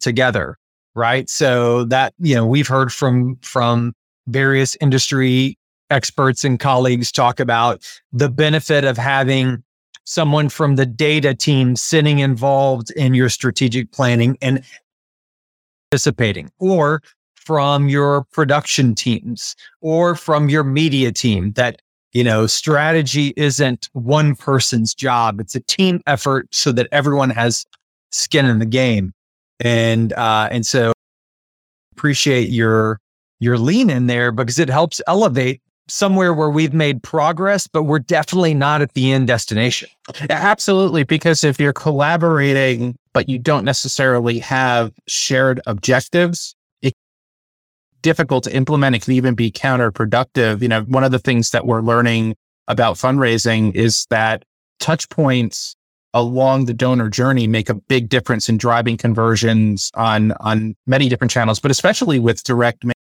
together. 0.00 0.58
Right. 0.94 1.28
So 1.30 1.84
that, 1.84 2.12
you 2.18 2.34
know, 2.34 2.46
we've 2.46 2.68
heard 2.68 2.92
from, 2.92 3.36
from 3.42 3.94
various 4.26 4.76
industry 4.80 5.56
experts 5.90 6.44
and 6.44 6.58
colleagues 6.58 7.12
talk 7.12 7.40
about 7.40 7.82
the 8.12 8.28
benefit 8.28 8.84
of 8.84 8.96
having 8.96 9.62
someone 10.04 10.48
from 10.48 10.76
the 10.76 10.86
data 10.86 11.34
team 11.34 11.76
sitting 11.76 12.18
involved 12.18 12.90
in 12.92 13.14
your 13.14 13.28
strategic 13.28 13.92
planning 13.92 14.36
and 14.42 14.64
participating 15.90 16.50
or 16.58 17.02
from 17.34 17.88
your 17.88 18.24
production 18.32 18.94
teams 18.94 19.54
or 19.80 20.14
from 20.14 20.48
your 20.48 20.64
media 20.64 21.12
team 21.12 21.52
that 21.52 21.80
you 22.12 22.24
know 22.24 22.46
strategy 22.46 23.32
isn't 23.36 23.88
one 23.92 24.34
person's 24.34 24.94
job 24.94 25.40
it's 25.40 25.54
a 25.54 25.60
team 25.60 26.00
effort 26.06 26.46
so 26.50 26.72
that 26.72 26.88
everyone 26.92 27.30
has 27.30 27.66
skin 28.12 28.46
in 28.46 28.58
the 28.58 28.66
game 28.66 29.12
and 29.60 30.12
uh 30.14 30.48
and 30.50 30.66
so 30.66 30.92
appreciate 31.92 32.48
your 32.48 32.98
your 33.40 33.58
lean 33.58 33.90
in 33.90 34.06
there 34.06 34.30
because 34.32 34.58
it 34.58 34.68
helps 34.68 35.00
elevate 35.06 35.60
somewhere 35.88 36.32
where 36.32 36.50
we've 36.50 36.72
made 36.72 37.02
progress 37.02 37.66
but 37.66 37.82
we're 37.82 37.98
definitely 37.98 38.54
not 38.54 38.80
at 38.80 38.94
the 38.94 39.10
end 39.12 39.26
destination 39.26 39.88
absolutely 40.30 41.04
because 41.04 41.42
if 41.42 41.58
you're 41.58 41.72
collaborating 41.72 42.96
but 43.12 43.28
you 43.28 43.38
don't 43.38 43.64
necessarily 43.64 44.38
have 44.38 44.92
shared 45.06 45.60
objectives 45.66 46.54
it's 46.82 46.96
difficult 48.02 48.44
to 48.44 48.54
implement. 48.54 48.96
It 48.96 49.02
can 49.02 49.14
even 49.14 49.34
be 49.34 49.50
counterproductive. 49.50 50.60
You 50.60 50.68
know, 50.68 50.82
one 50.82 51.04
of 51.04 51.12
the 51.12 51.18
things 51.18 51.50
that 51.50 51.66
we're 51.66 51.80
learning 51.80 52.34
about 52.68 52.96
fundraising 52.96 53.74
is 53.74 54.06
that 54.10 54.44
touch 54.78 55.08
points 55.08 55.74
along 56.14 56.66
the 56.66 56.74
donor 56.74 57.08
journey 57.08 57.46
make 57.46 57.68
a 57.68 57.74
big 57.74 58.08
difference 58.08 58.48
in 58.48 58.58
driving 58.58 58.96
conversions 58.96 59.90
on, 59.94 60.32
on 60.40 60.74
many 60.86 61.08
different 61.08 61.30
channels, 61.30 61.58
but 61.58 61.70
especially 61.70 62.18
with 62.18 62.42
direct 62.44 62.84
mail. 62.84 62.92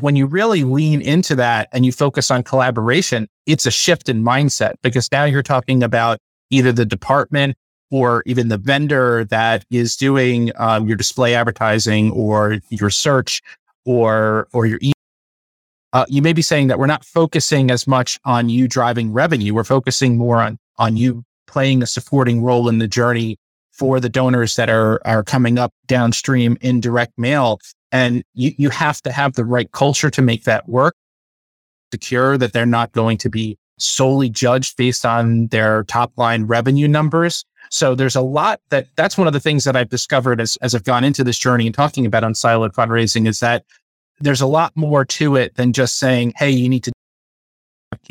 when 0.00 0.16
you 0.16 0.26
really 0.26 0.64
lean 0.64 1.00
into 1.00 1.34
that 1.34 1.68
and 1.72 1.86
you 1.86 1.92
focus 1.92 2.30
on 2.30 2.42
collaboration, 2.42 3.28
it's 3.46 3.66
a 3.66 3.70
shift 3.70 4.08
in 4.08 4.22
mindset 4.22 4.74
because 4.82 5.10
now 5.10 5.24
you're 5.24 5.42
talking 5.42 5.82
about 5.82 6.18
either 6.50 6.72
the 6.72 6.84
department 6.84 7.56
or 7.90 8.22
even 8.24 8.48
the 8.48 8.56
vendor 8.56 9.24
that 9.26 9.64
is 9.70 9.96
doing 9.96 10.50
um, 10.56 10.88
your 10.88 10.96
display 10.96 11.34
advertising 11.34 12.10
or 12.12 12.58
your 12.70 12.90
search 12.90 13.42
or 13.84 14.48
or 14.52 14.64
your 14.64 14.78
email, 14.82 14.92
uh, 15.92 16.06
you 16.08 16.22
may 16.22 16.32
be 16.32 16.42
saying 16.42 16.68
that 16.68 16.78
we're 16.78 16.86
not 16.86 17.04
focusing 17.04 17.70
as 17.70 17.86
much 17.86 18.18
on 18.24 18.48
you 18.48 18.66
driving 18.66 19.12
revenue. 19.12 19.52
We're 19.52 19.64
focusing 19.64 20.16
more 20.16 20.40
on 20.40 20.58
on 20.78 20.96
you 20.96 21.22
playing 21.46 21.82
a 21.82 21.86
supporting 21.86 22.42
role 22.42 22.68
in 22.68 22.78
the 22.78 22.88
journey 22.88 23.38
for 23.72 24.00
the 24.00 24.08
donors 24.08 24.56
that 24.56 24.68
are 24.70 25.00
are 25.04 25.22
coming 25.22 25.58
up 25.58 25.72
downstream 25.86 26.56
in 26.60 26.80
direct 26.80 27.18
mail. 27.18 27.58
And 27.90 28.22
you 28.34 28.52
you 28.56 28.70
have 28.70 29.00
to 29.02 29.12
have 29.12 29.34
the 29.34 29.44
right 29.44 29.70
culture 29.72 30.10
to 30.10 30.22
make 30.22 30.44
that 30.44 30.68
work. 30.68 30.94
Secure 31.92 32.38
that 32.38 32.52
they're 32.52 32.66
not 32.66 32.92
going 32.92 33.18
to 33.18 33.28
be 33.28 33.58
solely 33.78 34.30
judged 34.30 34.76
based 34.76 35.04
on 35.04 35.48
their 35.48 35.84
top 35.84 36.12
line 36.16 36.44
revenue 36.44 36.88
numbers. 36.88 37.44
So 37.70 37.94
there's 37.94 38.16
a 38.16 38.20
lot 38.20 38.60
that 38.70 38.86
that's 38.96 39.18
one 39.18 39.26
of 39.26 39.32
the 39.32 39.40
things 39.40 39.64
that 39.64 39.76
I've 39.76 39.88
discovered 39.88 40.40
as, 40.40 40.56
as 40.62 40.74
I've 40.74 40.84
gone 40.84 41.04
into 41.04 41.24
this 41.24 41.38
journey 41.38 41.66
and 41.66 41.74
talking 41.74 42.06
about 42.06 42.22
unsiloed 42.22 42.74
fundraising 42.74 43.26
is 43.26 43.40
that 43.40 43.64
there's 44.20 44.40
a 44.40 44.46
lot 44.46 44.72
more 44.76 45.04
to 45.04 45.36
it 45.36 45.56
than 45.56 45.72
just 45.72 45.98
saying, 45.98 46.34
Hey, 46.36 46.50
you 46.50 46.68
need 46.68 46.84
to 46.84 46.92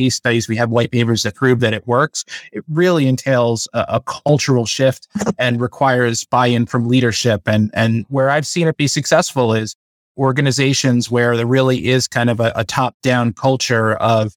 case 0.01 0.15
studies. 0.15 0.48
We 0.48 0.55
have 0.55 0.70
white 0.70 0.91
papers 0.91 1.24
that 1.24 1.36
prove 1.36 1.60
that 1.60 1.74
it 1.74 1.88
works. 1.88 2.25
It 2.51 2.63
really 2.70 3.08
entails 3.08 3.67
a, 3.74 3.86
a 3.88 4.01
cultural 4.01 4.65
shift 4.65 5.08
and 5.39 5.62
requires 5.62 6.25
buy-in 6.25 6.65
from 6.65 6.88
leadership. 6.88 7.41
And, 7.46 7.72
and 7.74 8.05
where 8.10 8.29
I've 8.29 8.48
seen 8.48 8.67
it 8.67 8.77
be 8.77 8.88
successful 8.88 9.53
is 9.53 9.75
organizations 10.17 11.10
where 11.10 11.38
there 11.38 11.46
really 11.46 11.88
is 11.88 12.08
kind 12.08 12.29
of 12.29 12.39
a, 12.39 12.51
a 12.55 12.63
top-down 12.63 13.34
culture 13.34 13.96
of 13.96 14.34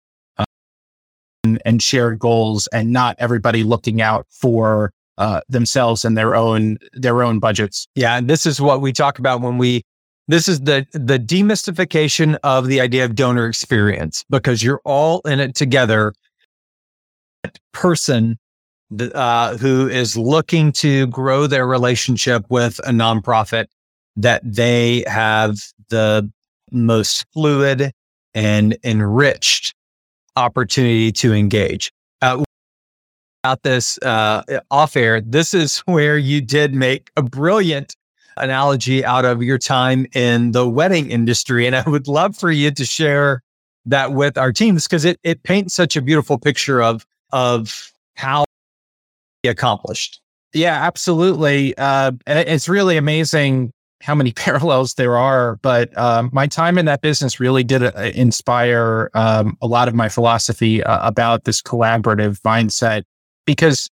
and, 1.45 1.61
and 1.65 1.83
shared 1.83 2.19
goals 2.19 2.67
and 2.69 2.91
not 2.91 3.17
everybody 3.19 3.63
looking 3.63 4.01
out 4.01 4.27
for 4.31 4.91
uh, 5.19 5.41
themselves 5.49 6.05
and 6.05 6.17
their 6.17 6.35
own 6.35 6.79
their 6.93 7.23
own 7.23 7.39
budgets. 7.39 7.87
Yeah, 7.95 8.17
and 8.17 8.29
this 8.29 8.47
is 8.47 8.61
what 8.61 8.81
we 8.81 8.93
talk 8.93 9.19
about 9.19 9.41
when 9.41 9.59
we. 9.59 9.83
This 10.27 10.49
is 10.49 10.61
the 10.61 10.87
the 10.93 11.19
demystification 11.19 12.39
of 12.43 12.67
the 12.67 12.81
idea 12.81 13.05
of 13.05 13.15
donor 13.15 13.47
experience 13.47 14.25
because 14.31 14.63
you're 14.63 14.81
all 14.85 15.21
in 15.23 15.41
it 15.41 15.55
together. 15.55 16.15
Person 17.73 18.39
uh, 19.15 19.57
who 19.59 19.89
is 19.89 20.17
looking 20.17 20.73
to 20.73 21.07
grow 21.09 21.47
their 21.47 21.67
relationship 21.67 22.45
with 22.49 22.79
a 22.81 22.91
nonprofit 22.91 23.67
that 24.17 24.41
they 24.45 25.05
have 25.07 25.59
the 25.91 26.31
most 26.71 27.27
fluid 27.33 27.93
and 28.35 28.77
enriched 28.85 29.75
opportunity 30.37 31.13
to 31.13 31.33
engage. 31.33 31.93
Uh, 32.23 32.43
about 33.43 33.63
this 33.63 33.99
uh, 33.99 34.43
off 34.71 34.97
air, 34.97 35.21
this 35.21 35.53
is 35.53 35.81
where 35.81 36.17
you 36.17 36.41
did 36.41 36.75
make 36.75 37.11
a 37.17 37.23
brilliant 37.23 37.95
analogy 38.37 39.05
out 39.05 39.25
of 39.25 39.43
your 39.43 39.59
time 39.59 40.07
in 40.15 40.53
the 40.53 40.69
wedding 40.69 41.11
industry. 41.11 41.67
And 41.67 41.77
I 41.77 41.89
would 41.89 42.09
love 42.09 42.37
for 42.37 42.51
you 42.51 42.71
to 42.71 42.85
share 42.85 43.43
that 43.87 44.13
with 44.13 44.39
our 44.39 44.53
teams 44.53 44.85
because 44.85 45.05
it, 45.05 45.19
it 45.23 45.43
paints 45.43 45.75
such 45.75 45.97
a 45.97 46.03
beautiful 46.03 46.39
picture 46.39 46.83
of, 46.83 47.07
of 47.33 47.93
how 48.15 48.45
accomplished. 49.47 50.21
Yeah, 50.53 50.85
absolutely. 50.85 51.77
Uh, 51.77 52.13
it's 52.27 52.69
really 52.69 52.97
amazing 52.97 53.73
how 54.01 54.15
many 54.15 54.33
parallels 54.37 54.95
there 54.95 55.17
are, 55.17 55.57
but 55.57 55.97
um, 55.99 56.31
my 56.33 56.47
time 56.47 56.79
in 56.79 56.87
that 56.87 57.01
business 57.01 57.41
really 57.41 57.65
did 57.65 57.83
uh, 57.83 57.93
inspire 58.15 59.11
um, 59.15 59.57
a 59.61 59.67
lot 59.67 59.89
of 59.89 59.95
my 59.95 60.09
philosophy 60.09 60.83
uh, 60.85 61.07
about 61.07 61.45
this 61.45 61.61
collaborative 61.61 62.41
mindset 62.43 63.03
because 63.47 63.91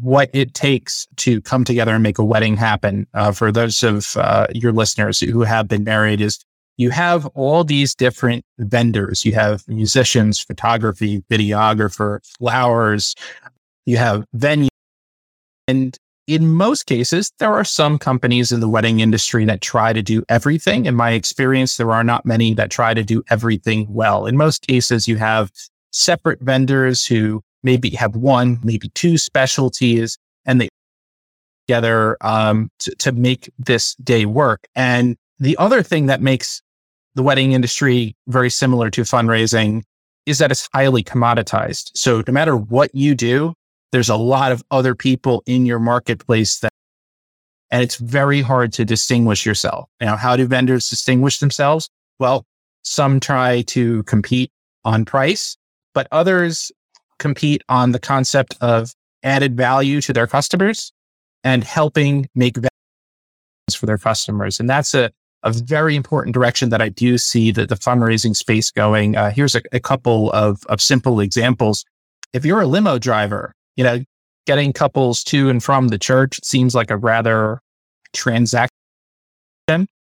what 0.00 0.30
it 0.32 0.54
takes 0.54 1.06
to 1.16 1.40
come 1.42 1.64
together 1.64 1.94
and 1.94 2.02
make 2.02 2.18
a 2.18 2.24
wedding 2.24 2.56
happen 2.56 3.06
uh, 3.14 3.32
for 3.32 3.50
those 3.50 3.82
of 3.82 4.16
uh, 4.16 4.46
your 4.54 4.72
listeners 4.72 5.20
who 5.20 5.42
have 5.42 5.68
been 5.68 5.84
married 5.84 6.20
is 6.20 6.44
you 6.76 6.90
have 6.90 7.26
all 7.34 7.64
these 7.64 7.94
different 7.94 8.44
vendors. 8.58 9.24
You 9.24 9.34
have 9.34 9.66
musicians, 9.66 10.40
photography, 10.40 11.22
videographer, 11.30 12.20
flowers, 12.38 13.14
you 13.84 13.96
have 13.96 14.24
venue. 14.32 14.68
And 15.66 15.96
in 16.28 16.48
most 16.48 16.84
cases, 16.86 17.32
there 17.38 17.52
are 17.52 17.64
some 17.64 17.98
companies 17.98 18.52
in 18.52 18.60
the 18.60 18.68
wedding 18.68 19.00
industry 19.00 19.44
that 19.46 19.60
try 19.60 19.92
to 19.92 20.02
do 20.02 20.22
everything. 20.28 20.86
In 20.86 20.94
my 20.94 21.12
experience, 21.12 21.78
there 21.78 21.90
are 21.90 22.04
not 22.04 22.26
many 22.26 22.54
that 22.54 22.70
try 22.70 22.94
to 22.94 23.02
do 23.02 23.22
everything 23.28 23.86
well. 23.88 24.26
In 24.26 24.36
most 24.36 24.66
cases, 24.66 25.08
you 25.08 25.16
have 25.16 25.50
separate 25.90 26.40
vendors 26.40 27.06
who 27.06 27.42
maybe 27.62 27.90
have 27.90 28.16
one, 28.16 28.58
maybe 28.62 28.88
two 28.90 29.18
specialties, 29.18 30.18
and 30.46 30.60
they 30.60 30.68
together 31.66 32.16
um, 32.22 32.70
to, 32.78 32.94
to 32.96 33.12
make 33.12 33.50
this 33.58 33.94
day 33.96 34.24
work. 34.24 34.66
And 34.74 35.16
the 35.38 35.56
other 35.58 35.82
thing 35.82 36.06
that 36.06 36.22
makes 36.22 36.62
the 37.14 37.22
wedding 37.22 37.52
industry 37.52 38.16
very 38.26 38.50
similar 38.50 38.90
to 38.90 39.02
fundraising 39.02 39.82
is 40.24 40.38
that 40.38 40.50
it's 40.50 40.68
highly 40.72 41.02
commoditized. 41.02 41.90
So 41.94 42.22
no 42.26 42.32
matter 42.32 42.56
what 42.56 42.94
you 42.94 43.14
do, 43.14 43.54
there's 43.92 44.08
a 44.08 44.16
lot 44.16 44.52
of 44.52 44.62
other 44.70 44.94
people 44.94 45.42
in 45.46 45.66
your 45.66 45.78
marketplace 45.78 46.58
that, 46.60 46.72
and 47.70 47.82
it's 47.82 47.96
very 47.96 48.40
hard 48.40 48.72
to 48.74 48.84
distinguish 48.84 49.44
yourself. 49.44 49.88
Now, 50.00 50.16
how 50.16 50.36
do 50.36 50.46
vendors 50.46 50.88
distinguish 50.88 51.38
themselves? 51.38 51.88
Well, 52.18 52.44
some 52.82 53.20
try 53.20 53.62
to 53.62 54.02
compete 54.04 54.50
on 54.84 55.04
price, 55.04 55.56
but 55.94 56.08
others 56.12 56.72
compete 57.18 57.62
on 57.68 57.92
the 57.92 57.98
concept 57.98 58.56
of 58.60 58.92
added 59.22 59.56
value 59.56 60.00
to 60.00 60.12
their 60.12 60.26
customers 60.26 60.92
and 61.44 61.64
helping 61.64 62.28
make 62.34 62.56
value 62.56 62.68
for 63.74 63.86
their 63.86 63.98
customers. 63.98 64.58
And 64.60 64.68
that's 64.68 64.94
a, 64.94 65.10
a 65.42 65.52
very 65.52 65.94
important 65.94 66.34
direction 66.34 66.70
that 66.70 66.80
I 66.80 66.88
do 66.88 67.18
see 67.18 67.50
that 67.52 67.68
the 67.68 67.74
fundraising 67.74 68.34
space 68.34 68.70
going. 68.70 69.16
Uh, 69.16 69.30
here's 69.30 69.54
a, 69.54 69.62
a 69.72 69.80
couple 69.80 70.30
of, 70.32 70.62
of 70.68 70.80
simple 70.80 71.20
examples. 71.20 71.84
If 72.32 72.44
you're 72.44 72.60
a 72.60 72.66
limo 72.66 72.98
driver 72.98 73.52
you 73.78 73.84
know, 73.84 74.00
getting 74.44 74.72
couples 74.72 75.22
to 75.22 75.48
and 75.48 75.62
from 75.62 75.88
the 75.88 75.98
church 75.98 76.40
seems 76.42 76.74
like 76.74 76.90
a 76.90 76.96
rather 76.96 77.60
transaction. 78.12 78.68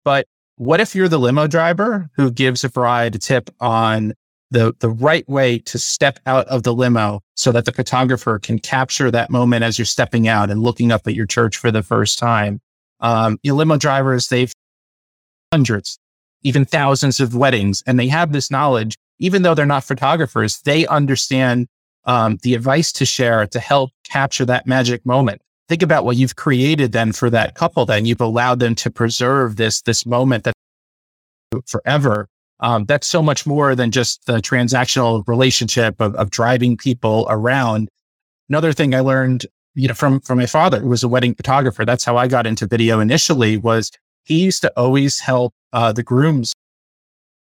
But 0.04 0.26
what 0.56 0.80
if 0.80 0.96
you're 0.96 1.08
the 1.08 1.20
limo 1.20 1.46
driver 1.46 2.10
who 2.16 2.32
gives 2.32 2.64
a 2.64 2.68
bride 2.68 3.14
a 3.14 3.18
tip 3.18 3.50
on 3.60 4.14
the, 4.52 4.74
the 4.80 4.90
right 4.90 5.28
way 5.28 5.58
to 5.58 5.78
step 5.78 6.18
out 6.26 6.46
of 6.46 6.62
the 6.62 6.74
limo 6.74 7.20
so 7.34 7.50
that 7.52 7.64
the 7.64 7.72
photographer 7.72 8.38
can 8.38 8.58
capture 8.58 9.10
that 9.10 9.30
moment 9.30 9.64
as 9.64 9.78
you're 9.78 9.86
stepping 9.86 10.28
out 10.28 10.50
and 10.50 10.62
looking 10.62 10.92
up 10.92 11.06
at 11.06 11.14
your 11.14 11.26
church 11.26 11.56
for 11.56 11.70
the 11.70 11.82
first 11.82 12.18
time. 12.18 12.60
Um, 13.00 13.38
limo 13.44 13.78
drivers, 13.78 14.28
they've 14.28 14.52
hundreds, 15.52 15.98
even 16.42 16.64
thousands 16.64 17.18
of 17.18 17.34
weddings, 17.34 17.82
and 17.86 17.98
they 17.98 18.08
have 18.08 18.32
this 18.32 18.50
knowledge. 18.50 18.94
Even 19.18 19.42
though 19.42 19.54
they're 19.54 19.66
not 19.66 19.84
photographers, 19.84 20.60
they 20.62 20.86
understand 20.86 21.66
um, 22.04 22.38
the 22.42 22.54
advice 22.54 22.92
to 22.92 23.04
share 23.04 23.46
to 23.46 23.60
help 23.60 23.90
capture 24.04 24.44
that 24.44 24.66
magic 24.66 25.06
moment. 25.06 25.40
Think 25.68 25.82
about 25.82 26.04
what 26.04 26.16
you've 26.16 26.36
created 26.36 26.92
then 26.92 27.12
for 27.12 27.30
that 27.30 27.54
couple. 27.54 27.86
Then 27.86 28.04
you've 28.04 28.20
allowed 28.20 28.58
them 28.58 28.74
to 28.76 28.90
preserve 28.90 29.56
this 29.56 29.80
this 29.82 30.04
moment 30.04 30.44
that 30.44 30.54
forever 31.66 32.28
um, 32.62 32.84
that's 32.84 33.08
so 33.08 33.22
much 33.22 33.44
more 33.44 33.74
than 33.74 33.90
just 33.90 34.24
the 34.26 34.38
transactional 34.38 35.26
relationship 35.26 36.00
of, 36.00 36.14
of 36.14 36.30
driving 36.30 36.76
people 36.76 37.26
around. 37.28 37.88
Another 38.48 38.72
thing 38.72 38.94
I 38.94 39.00
learned, 39.00 39.46
you 39.74 39.88
know, 39.88 39.94
from, 39.94 40.20
from 40.20 40.38
my 40.38 40.46
father, 40.46 40.80
who 40.80 40.88
was 40.88 41.02
a 41.02 41.08
wedding 41.08 41.34
photographer. 41.34 41.84
That's 41.84 42.04
how 42.04 42.16
I 42.16 42.28
got 42.28 42.46
into 42.46 42.66
video 42.66 43.00
initially 43.00 43.56
was 43.56 43.90
he 44.24 44.44
used 44.44 44.62
to 44.62 44.72
always 44.76 45.18
help 45.18 45.52
uh, 45.72 45.92
the 45.92 46.04
grooms 46.04 46.52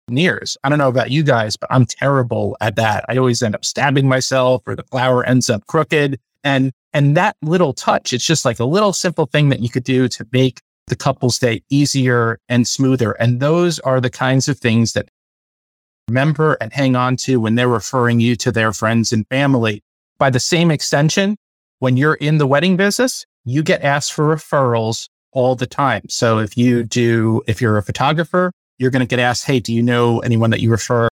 nears. 0.08 0.56
I 0.62 0.68
don't 0.68 0.78
know 0.78 0.88
about 0.88 1.10
you 1.10 1.24
guys, 1.24 1.56
but 1.56 1.70
I'm 1.72 1.84
terrible 1.84 2.56
at 2.60 2.76
that. 2.76 3.04
I 3.08 3.16
always 3.16 3.42
end 3.42 3.56
up 3.56 3.64
stabbing 3.64 4.08
myself 4.08 4.62
or 4.66 4.76
the 4.76 4.84
flower 4.84 5.24
ends 5.24 5.50
up 5.50 5.66
crooked. 5.66 6.20
And, 6.44 6.72
and 6.92 7.16
that 7.16 7.36
little 7.42 7.72
touch, 7.72 8.12
it's 8.12 8.24
just 8.24 8.44
like 8.44 8.60
a 8.60 8.64
little 8.64 8.92
simple 8.92 9.26
thing 9.26 9.48
that 9.48 9.60
you 9.60 9.68
could 9.68 9.84
do 9.84 10.08
to 10.08 10.26
make 10.32 10.60
the 10.88 10.96
couple's 10.96 11.38
day 11.38 11.62
easier 11.70 12.38
and 12.48 12.66
smoother. 12.66 13.12
And 13.12 13.40
those 13.40 13.78
are 13.80 14.00
the 14.00 14.10
kinds 14.10 14.48
of 14.48 14.58
things 14.58 14.92
that 14.92 15.08
remember 16.08 16.56
and 16.60 16.72
hang 16.72 16.96
on 16.96 17.16
to 17.16 17.40
when 17.40 17.54
they're 17.54 17.68
referring 17.68 18.20
you 18.20 18.36
to 18.36 18.52
their 18.52 18.72
friends 18.72 19.12
and 19.12 19.26
family. 19.28 19.82
By 20.18 20.30
the 20.30 20.40
same 20.40 20.70
extension, 20.70 21.36
when 21.78 21.96
you're 21.96 22.14
in 22.14 22.38
the 22.38 22.46
wedding 22.46 22.76
business, 22.76 23.24
you 23.44 23.62
get 23.62 23.82
asked 23.82 24.12
for 24.12 24.34
referrals 24.34 25.08
all 25.32 25.54
the 25.54 25.66
time. 25.66 26.02
So 26.08 26.38
if 26.38 26.56
you 26.56 26.82
do, 26.82 27.42
if 27.46 27.60
you're 27.60 27.78
a 27.78 27.82
photographer, 27.82 28.52
you're 28.78 28.90
going 28.90 29.00
to 29.00 29.06
get 29.06 29.18
asked, 29.18 29.44
Hey, 29.44 29.60
do 29.60 29.72
you 29.72 29.82
know 29.82 30.20
anyone 30.20 30.50
that 30.50 30.60
you 30.60 30.70
refer 30.70 31.08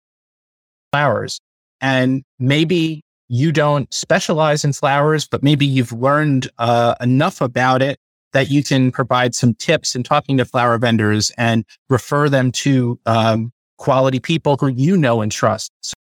flowers? 0.91 1.39
And 1.81 2.23
maybe 2.39 3.01
you 3.27 3.51
don't 3.51 3.91
specialize 3.93 4.63
in 4.63 4.73
flowers, 4.73 5.27
but 5.27 5.43
maybe 5.43 5.65
you've 5.65 5.91
learned 5.91 6.49
uh, 6.59 6.95
enough 7.01 7.41
about 7.41 7.81
it 7.81 7.97
that 8.33 8.49
you 8.51 8.63
can 8.63 8.91
provide 8.91 9.33
some 9.33 9.53
tips 9.53 9.95
in 9.95 10.03
talking 10.03 10.37
to 10.37 10.45
flower 10.45 10.77
vendors 10.77 11.31
and 11.37 11.65
refer 11.89 12.29
them 12.29 12.51
to 12.51 12.99
um, 13.05 13.51
quality 13.77 14.19
people 14.19 14.57
who 14.59 14.67
you 14.67 14.97
know 14.97 15.21
and 15.21 15.31
trust. 15.31 15.71
So 15.81 15.93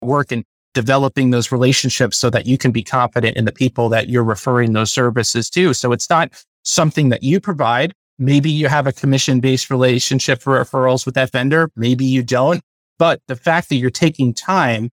work 0.00 0.32
in 0.32 0.44
developing 0.74 1.30
those 1.30 1.52
relationships 1.52 2.16
so 2.16 2.30
that 2.30 2.46
you 2.46 2.56
can 2.56 2.70
be 2.70 2.82
confident 2.82 3.36
in 3.36 3.44
the 3.44 3.52
people 3.52 3.88
that 3.90 4.08
you're 4.08 4.24
referring 4.24 4.72
those 4.72 4.90
services 4.90 5.50
to. 5.50 5.74
So 5.74 5.92
it's 5.92 6.08
not 6.08 6.32
something 6.64 7.10
that 7.10 7.22
you 7.22 7.40
provide. 7.40 7.92
Maybe 8.18 8.50
you 8.50 8.68
have 8.68 8.86
a 8.86 8.92
commission 8.92 9.40
based 9.40 9.70
relationship 9.70 10.40
for 10.40 10.62
referrals 10.62 11.04
with 11.04 11.14
that 11.16 11.32
vendor. 11.32 11.70
Maybe 11.76 12.04
you 12.04 12.22
don't. 12.22 12.62
But 12.98 13.20
the 13.26 13.36
fact 13.36 13.68
that 13.68 13.76
you're 13.76 13.90
taking 13.90 14.32
time, 14.32 14.90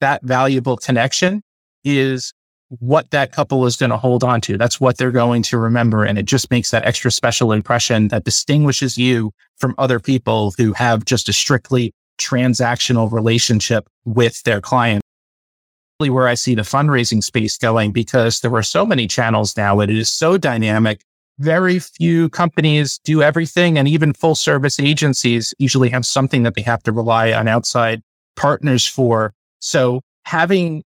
that 0.00 0.22
valuable 0.22 0.76
connection 0.76 1.42
is 1.84 2.32
what 2.78 3.10
that 3.10 3.32
couple 3.32 3.66
is 3.66 3.76
going 3.76 3.90
to 3.90 3.96
hold 3.96 4.22
on 4.22 4.40
to. 4.42 4.56
That's 4.56 4.80
what 4.80 4.96
they're 4.96 5.10
going 5.10 5.42
to 5.42 5.58
remember. 5.58 6.04
And 6.04 6.18
it 6.18 6.24
just 6.24 6.50
makes 6.50 6.70
that 6.70 6.84
extra 6.84 7.10
special 7.10 7.52
impression 7.52 8.08
that 8.08 8.24
distinguishes 8.24 8.96
you 8.96 9.32
from 9.58 9.74
other 9.76 9.98
people 9.98 10.54
who 10.56 10.72
have 10.74 11.04
just 11.04 11.28
a 11.28 11.32
strictly 11.32 11.92
transactional 12.18 13.10
relationship 13.10 13.88
with 14.04 14.42
their 14.44 14.60
client. 14.60 15.02
Where 15.98 16.28
I 16.28 16.34
see 16.34 16.54
the 16.54 16.62
fundraising 16.62 17.22
space 17.22 17.58
going 17.58 17.92
because 17.92 18.40
there 18.40 18.54
are 18.54 18.62
so 18.62 18.86
many 18.86 19.06
channels 19.06 19.54
now. 19.56 19.80
and 19.80 19.90
It 19.90 19.98
is 19.98 20.10
so 20.10 20.38
dynamic. 20.38 21.02
Very 21.38 21.78
few 21.78 22.30
companies 22.30 23.00
do 23.04 23.22
everything 23.22 23.76
and 23.76 23.86
even 23.86 24.14
full 24.14 24.34
service 24.34 24.80
agencies 24.80 25.52
usually 25.58 25.90
have 25.90 26.06
something 26.06 26.42
that 26.44 26.54
they 26.54 26.62
have 26.62 26.82
to 26.84 26.92
rely 26.92 27.32
on 27.32 27.48
outside 27.48 28.02
partners 28.36 28.86
for. 28.86 29.34
So 29.58 30.00
having 30.24 30.84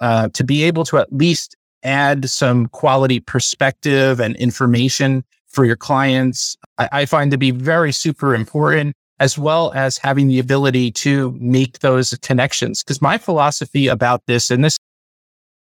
uh, 0.00 0.28
to 0.30 0.44
be 0.44 0.62
able 0.64 0.84
to 0.84 0.98
at 0.98 1.12
least 1.12 1.56
add 1.82 2.28
some 2.28 2.66
quality 2.68 3.20
perspective 3.20 4.20
and 4.20 4.34
information 4.36 5.24
for 5.46 5.64
your 5.64 5.76
clients, 5.76 6.56
I, 6.78 6.88
I 6.92 7.06
find 7.06 7.30
to 7.30 7.38
be 7.38 7.50
very 7.50 7.92
super 7.92 8.34
important, 8.34 8.94
as 9.20 9.38
well 9.38 9.72
as 9.74 9.96
having 9.98 10.28
the 10.28 10.38
ability 10.38 10.90
to 10.92 11.36
make 11.40 11.78
those 11.78 12.16
connections. 12.22 12.82
Because 12.82 13.00
my 13.00 13.18
philosophy 13.18 13.86
about 13.88 14.22
this, 14.26 14.50
and 14.50 14.64
this, 14.64 14.76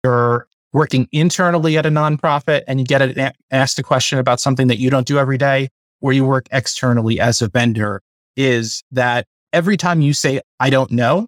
you're 0.03 0.47
working 0.73 1.09
internally 1.13 1.77
at 1.79 1.87
a 1.87 1.91
nonprofit 1.91 2.63
and 2.67 2.81
you 2.81 2.87
get 2.87 3.03
a, 3.03 3.33
asked 3.51 3.79
a 3.79 3.83
question 3.83 4.19
about 4.19 4.41
something 4.41 4.69
that 4.69 4.79
you 4.79 4.91
don't 4.91 5.07
do 5.07 5.19
every 5.19 5.39
day, 5.39 5.69
or 6.01 6.13
you 6.13 6.25
work 6.25 6.47
externally 6.53 7.21
as 7.21 7.43
a 7.43 7.49
vendor, 7.49 8.03
is 8.37 8.83
that 8.93 9.27
every 9.53 9.77
time 9.77 10.01
you 10.01 10.13
say, 10.13 10.41
I 10.61 10.71
don't 10.71 10.91
know, 10.91 11.27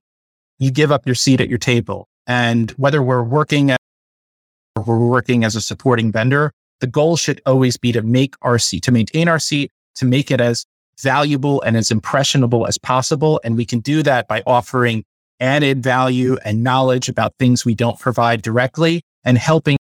you 0.59 0.71
give 0.71 0.91
up 0.91 1.07
your 1.07 1.15
seat 1.15 1.41
at 1.41 1.49
your 1.49 1.59
table. 1.59 2.09
And 2.27 2.71
whether 2.73 3.03
we're 3.03 3.23
working 3.23 3.71
at, 3.71 3.79
or 4.77 4.83
we're 4.83 4.99
working 4.99 5.45
as 5.45 5.57
a 5.57 5.61
supporting 5.61 6.13
vendor, 6.13 6.53
the 6.81 6.87
goal 6.87 7.17
should 7.17 7.41
always 7.47 7.77
be 7.77 7.93
to 7.93 8.03
make 8.03 8.35
our 8.43 8.59
seat, 8.59 8.83
to 8.85 8.93
maintain 8.93 9.29
our 9.29 9.39
seat, 9.39 9.71
to 9.97 10.05
make 10.05 10.31
it 10.31 10.41
as 10.41 10.67
valuable 11.01 11.63
and 11.63 11.77
as 11.77 11.91
impressionable 11.91 12.67
as 12.67 12.79
possible. 12.79 13.41
And 13.45 13.57
we 13.57 13.65
can 13.65 13.81
do 13.81 14.03
that 14.03 14.29
by 14.29 14.43
offering 14.47 15.05
added 15.41 15.83
value 15.83 16.37
and 16.45 16.63
knowledge 16.63 17.09
about 17.09 17.35
things 17.39 17.65
we 17.65 17.75
don't 17.75 17.99
provide 17.99 18.43
directly 18.43 19.03
and 19.25 19.37
helping 19.37 19.77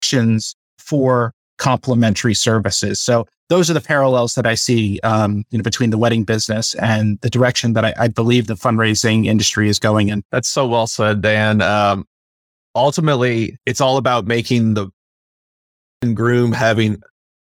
actions 0.00 0.54
for 0.78 1.32
complementary 1.62 2.34
services. 2.34 2.98
So 2.98 3.24
those 3.48 3.70
are 3.70 3.72
the 3.72 3.80
parallels 3.80 4.34
that 4.34 4.48
I 4.48 4.56
see, 4.56 4.98
um, 5.04 5.44
you 5.50 5.58
know, 5.58 5.62
between 5.62 5.90
the 5.90 5.96
wedding 5.96 6.24
business 6.24 6.74
and 6.74 7.20
the 7.20 7.30
direction 7.30 7.74
that 7.74 7.84
I, 7.84 7.94
I, 7.96 8.08
believe 8.08 8.48
the 8.48 8.54
fundraising 8.54 9.26
industry 9.26 9.68
is 9.68 9.78
going 9.78 10.08
in. 10.08 10.24
That's 10.32 10.48
so 10.48 10.66
well 10.66 10.88
said, 10.88 11.20
Dan. 11.20 11.62
Um, 11.62 12.04
ultimately, 12.74 13.58
it's 13.64 13.80
all 13.80 13.96
about 13.96 14.26
making 14.26 14.74
the 14.74 14.90
groom 16.14 16.50
having, 16.50 17.00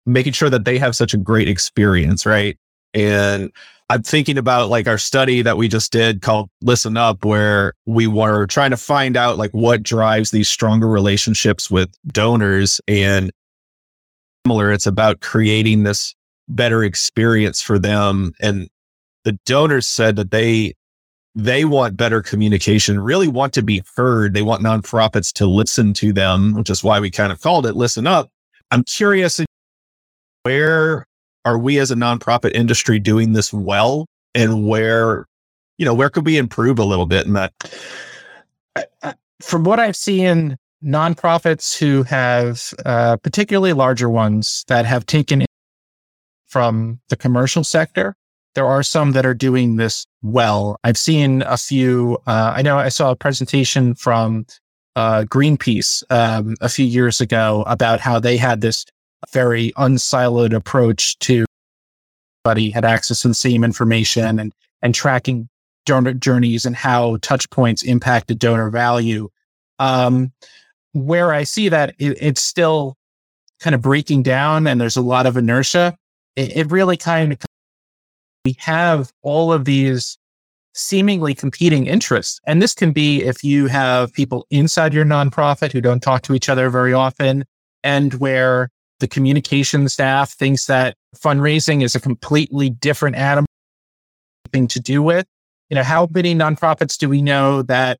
making 0.05 0.33
sure 0.33 0.51
that 0.51 0.65
they 0.65 0.77
have 0.77 0.95
such 0.95 1.15
a 1.15 1.17
great 1.17 1.49
experience, 1.49 2.27
right? 2.27 2.59
And 2.93 3.51
I'm 3.89 4.03
thinking 4.03 4.37
about 4.37 4.69
like 4.69 4.87
our 4.87 4.99
study 4.99 5.41
that 5.41 5.57
we 5.57 5.67
just 5.67 5.91
did 5.91 6.21
called 6.21 6.51
Listen 6.61 6.95
Up, 6.95 7.25
where 7.25 7.73
we 7.87 8.05
were 8.05 8.45
trying 8.45 8.69
to 8.69 8.77
find 8.77 9.17
out 9.17 9.39
like 9.39 9.51
what 9.51 9.81
drives 9.81 10.29
these 10.29 10.47
stronger 10.47 10.87
relationships 10.87 11.71
with 11.71 11.89
donors. 12.13 12.79
And 12.87 13.31
similar. 14.45 14.71
It's 14.71 14.85
about 14.85 15.21
creating 15.21 15.83
this 15.83 16.13
better 16.47 16.83
experience 16.83 17.61
for 17.61 17.79
them. 17.79 18.33
And 18.39 18.69
the 19.23 19.37
donors 19.45 19.87
said 19.87 20.15
that 20.17 20.31
they 20.31 20.73
they 21.37 21.65
want 21.65 21.97
better 21.97 22.21
communication, 22.21 22.97
really 22.99 23.27
want 23.27 23.53
to 23.53 23.61
be 23.61 23.83
heard. 23.97 24.33
They 24.33 24.41
want 24.41 24.63
nonprofits 24.63 25.33
to 25.33 25.45
listen 25.45 25.91
to 25.95 26.13
them, 26.13 26.53
which 26.53 26.69
is 26.69 26.81
why 26.81 26.99
we 27.01 27.11
kind 27.11 27.31
of 27.31 27.41
called 27.41 27.65
it 27.65 27.75
Listen 27.75 28.07
Up. 28.07 28.29
I'm 28.71 28.83
curious 28.83 29.41
where 30.43 31.05
are 31.43 31.57
we 31.57 31.77
as 31.79 31.91
a 31.91 31.95
nonprofit 31.95 32.53
industry 32.53 32.99
doing 32.99 33.33
this 33.33 33.51
well 33.51 34.05
and 34.33 34.65
where, 34.65 35.25
you 35.77 35.85
know, 35.85 35.93
where 35.93 36.09
could 36.09 36.25
we 36.25 36.37
improve 36.37 36.79
a 36.79 36.85
little 36.85 37.05
bit 37.05 37.25
in 37.25 37.33
that? 37.33 37.51
From 39.41 39.65
what 39.65 39.79
I've 39.79 39.97
seen, 39.97 40.55
nonprofits 40.85 41.77
who 41.77 42.03
have, 42.03 42.73
uh, 42.85 43.17
particularly 43.17 43.73
larger 43.73 44.09
ones 44.09 44.63
that 44.67 44.85
have 44.85 45.05
taken 45.05 45.45
from 46.45 46.99
the 47.09 47.15
commercial 47.15 47.63
sector. 47.63 48.15
There 48.53 48.65
are 48.65 48.83
some 48.83 49.11
that 49.13 49.25
are 49.25 49.33
doing 49.33 49.75
this 49.75 50.05
well. 50.21 50.79
I've 50.83 50.97
seen 50.97 51.41
a 51.41 51.57
few. 51.57 52.17
Uh, 52.25 52.53
I 52.55 52.61
know 52.61 52.77
I 52.77 52.89
saw 52.89 53.11
a 53.11 53.15
presentation 53.15 53.95
from 53.95 54.45
uh, 54.95 55.23
Greenpeace 55.23 56.03
um, 56.09 56.55
a 56.61 56.69
few 56.69 56.85
years 56.85 57.19
ago 57.19 57.63
about 57.67 57.99
how 57.99 58.19
they 58.19 58.37
had 58.37 58.61
this 58.61 58.85
very 59.33 59.73
unsiloed 59.77 60.53
approach 60.53 61.17
to 61.19 61.45
everybody 62.45 62.69
had 62.69 62.85
access 62.85 63.23
to 63.23 63.27
the 63.27 63.33
same 63.33 63.63
information 63.63 64.39
and 64.39 64.53
and 64.81 64.93
tracking 64.93 65.49
donor 65.85 66.13
journeys 66.13 66.65
and 66.65 66.75
how 66.75 67.17
touch 67.21 67.49
points 67.49 67.83
impacted 67.83 68.39
donor 68.39 68.69
value. 68.69 69.29
Um, 69.79 70.31
where 70.95 71.33
I 71.33 71.43
see 71.43 71.67
that 71.67 71.93
it, 71.99 72.17
it's 72.21 72.41
still 72.41 72.95
kind 73.59 73.75
of 73.75 73.81
breaking 73.81 74.23
down 74.23 74.65
and 74.65 74.79
there's 74.79 74.95
a 74.95 75.01
lot 75.01 75.25
of 75.25 75.35
inertia. 75.35 75.97
It, 76.37 76.55
it 76.55 76.71
really 76.71 76.95
kind 76.95 77.33
of, 77.33 77.39
we 78.45 78.55
have 78.59 79.11
all 79.21 79.51
of 79.51 79.65
these 79.65 80.17
seemingly 80.73 81.35
competing 81.35 81.85
interests. 81.85 82.39
And 82.47 82.61
this 82.61 82.73
can 82.73 82.93
be 82.93 83.23
if 83.23 83.43
you 83.43 83.67
have 83.67 84.13
people 84.13 84.47
inside 84.49 84.93
your 84.93 85.03
nonprofit 85.03 85.73
who 85.73 85.81
don't 85.81 86.01
talk 86.01 86.21
to 86.23 86.33
each 86.33 86.47
other 86.47 86.69
very 86.69 86.93
often 86.93 87.43
and 87.83 88.13
where 88.15 88.69
the 89.01 89.07
communication 89.07 89.89
staff 89.89 90.31
thinks 90.31 90.67
that 90.67 90.95
fundraising 91.17 91.83
is 91.83 91.93
a 91.95 91.99
completely 91.99 92.69
different 92.69 93.17
animal 93.17 93.47
thing 94.53 94.67
to 94.69 94.79
do 94.79 95.03
with. 95.03 95.25
You 95.69 95.75
know, 95.75 95.83
how 95.83 96.07
many 96.13 96.33
nonprofits 96.33 96.97
do 96.97 97.09
we 97.09 97.21
know 97.21 97.63
that 97.63 97.99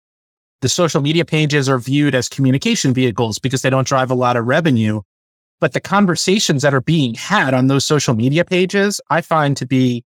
the 0.66 0.70
social 0.70 1.00
media 1.00 1.24
pages 1.24 1.70
are 1.70 1.78
viewed 1.78 2.16
as 2.16 2.28
communication 2.28 2.92
vehicles 2.92 3.38
because 3.38 3.62
they 3.62 3.70
don't 3.70 3.86
drive 3.86 4.10
a 4.10 4.16
lot 4.16 4.36
of 4.36 4.48
revenue? 4.48 5.00
But 5.60 5.74
the 5.74 5.80
conversations 5.80 6.64
that 6.64 6.74
are 6.74 6.82
being 6.82 7.14
had 7.14 7.54
on 7.54 7.68
those 7.68 7.86
social 7.86 8.16
media 8.16 8.44
pages, 8.44 9.00
I 9.12 9.22
find 9.22 9.56
to 9.58 9.68
be 9.68 10.04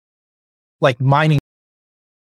like 0.80 1.00
mining 1.00 1.38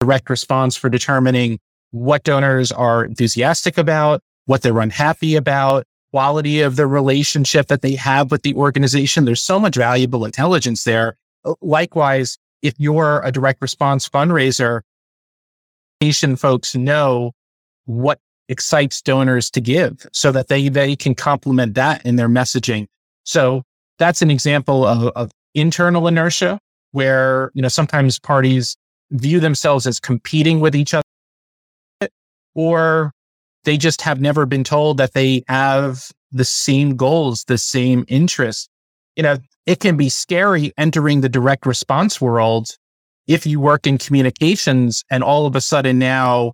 direct 0.02 0.30
response 0.30 0.76
for 0.76 0.88
determining 0.88 1.58
what 1.90 2.22
donors 2.22 2.72
are 2.72 3.06
enthusiastic 3.06 3.80
about, 3.80 4.22
what 4.46 4.62
they're 4.62 4.80
unhappy 4.80 5.36
about, 5.36 5.86
quality 6.12 6.62
of 6.62 6.76
the 6.76 6.86
relationship 6.86 7.70
that 7.70 7.82
they 7.82 7.96
have 7.96 8.30
with 8.30 8.44
the 8.44 8.54
organization. 8.54 9.26
There's 9.26 9.42
so 9.42 9.60
much 9.60 9.78
valuable 9.78 10.26
intelligence 10.26 10.84
there. 10.84 11.18
Uh, 11.44 11.56
likewise, 11.60 12.38
if 12.62 12.76
you're 12.78 13.20
a 13.24 13.32
direct 13.32 13.64
response 13.64 14.08
fundraiser, 14.08 14.82
folks 16.38 16.76
know 16.76 17.32
what 17.92 18.20
excites 18.50 19.02
donors 19.02 19.50
to 19.52 19.62
give 19.62 20.06
so 20.12 20.32
that 20.32 20.48
they, 20.48 20.68
they 20.70 20.96
can 20.96 21.16
complement 21.16 21.74
that 21.76 22.06
in 22.06 22.16
their 22.16 22.30
messaging. 22.30 22.88
So 23.24 23.64
that's 23.98 24.22
an 24.22 24.32
example 24.32 24.86
of, 24.86 25.08
of 25.16 25.32
internal 25.54 26.08
inertia 26.08 26.60
where, 26.92 27.52
you 27.54 27.62
know, 27.62 27.68
sometimes 27.68 28.20
parties 28.20 28.76
view 29.12 29.40
themselves 29.40 29.88
as 29.88 30.00
competing 30.00 30.60
with 30.60 30.76
each 30.76 30.94
other 30.94 31.04
or 32.56 33.14
they 33.64 33.78
just 33.78 34.02
have 34.02 34.20
never 34.20 34.46
been 34.46 34.64
told 34.64 34.98
that 34.98 35.14
they 35.14 35.44
have 35.48 36.12
the 36.32 36.46
same 36.46 36.96
goals, 36.96 37.46
the 37.46 37.58
same 37.58 38.06
interests. 38.08 38.68
You 39.16 39.24
know, 39.24 39.38
it 39.66 39.80
can 39.80 39.98
be 39.98 40.10
scary 40.10 40.74
entering 40.78 41.22
the 41.22 41.30
direct 41.30 41.66
response 41.66 42.20
world 42.20 42.76
if 43.28 43.46
you 43.46 43.60
work 43.60 43.86
in 43.86 43.98
communications 43.98 45.04
and 45.12 45.24
all 45.24 45.46
of 45.46 45.56
a 45.56 45.62
sudden 45.62 46.00
now 46.00 46.54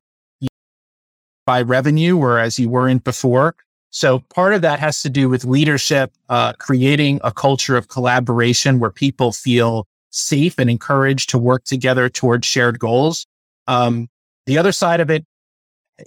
buy 1.48 1.64
revenue, 1.64 2.16
whereas 2.18 2.60
you 2.60 2.70
weren't 2.70 3.04
before. 3.04 3.56
So 3.90 4.20
part 4.36 4.54
of 4.54 4.62
that 4.62 4.80
has 4.80 5.02
to 5.02 5.10
do 5.10 5.30
with 5.30 5.46
leadership, 5.46 6.12
uh, 6.30 6.54
creating 6.54 7.22
a 7.24 7.32
culture 7.32 7.78
of 7.78 7.88
collaboration 7.88 8.80
where 8.80 8.92
people 8.92 9.32
feel 9.32 9.88
safe 10.12 10.60
and 10.60 10.70
encouraged 10.70 11.30
to 11.32 11.38
work 11.38 11.64
together 11.64 12.10
towards 12.10 12.46
shared 12.46 12.80
goals. 12.80 13.26
Um, 13.66 14.10
the 14.46 14.58
other 14.58 14.72
side 14.72 15.00
of 15.00 15.10
it 15.10 15.26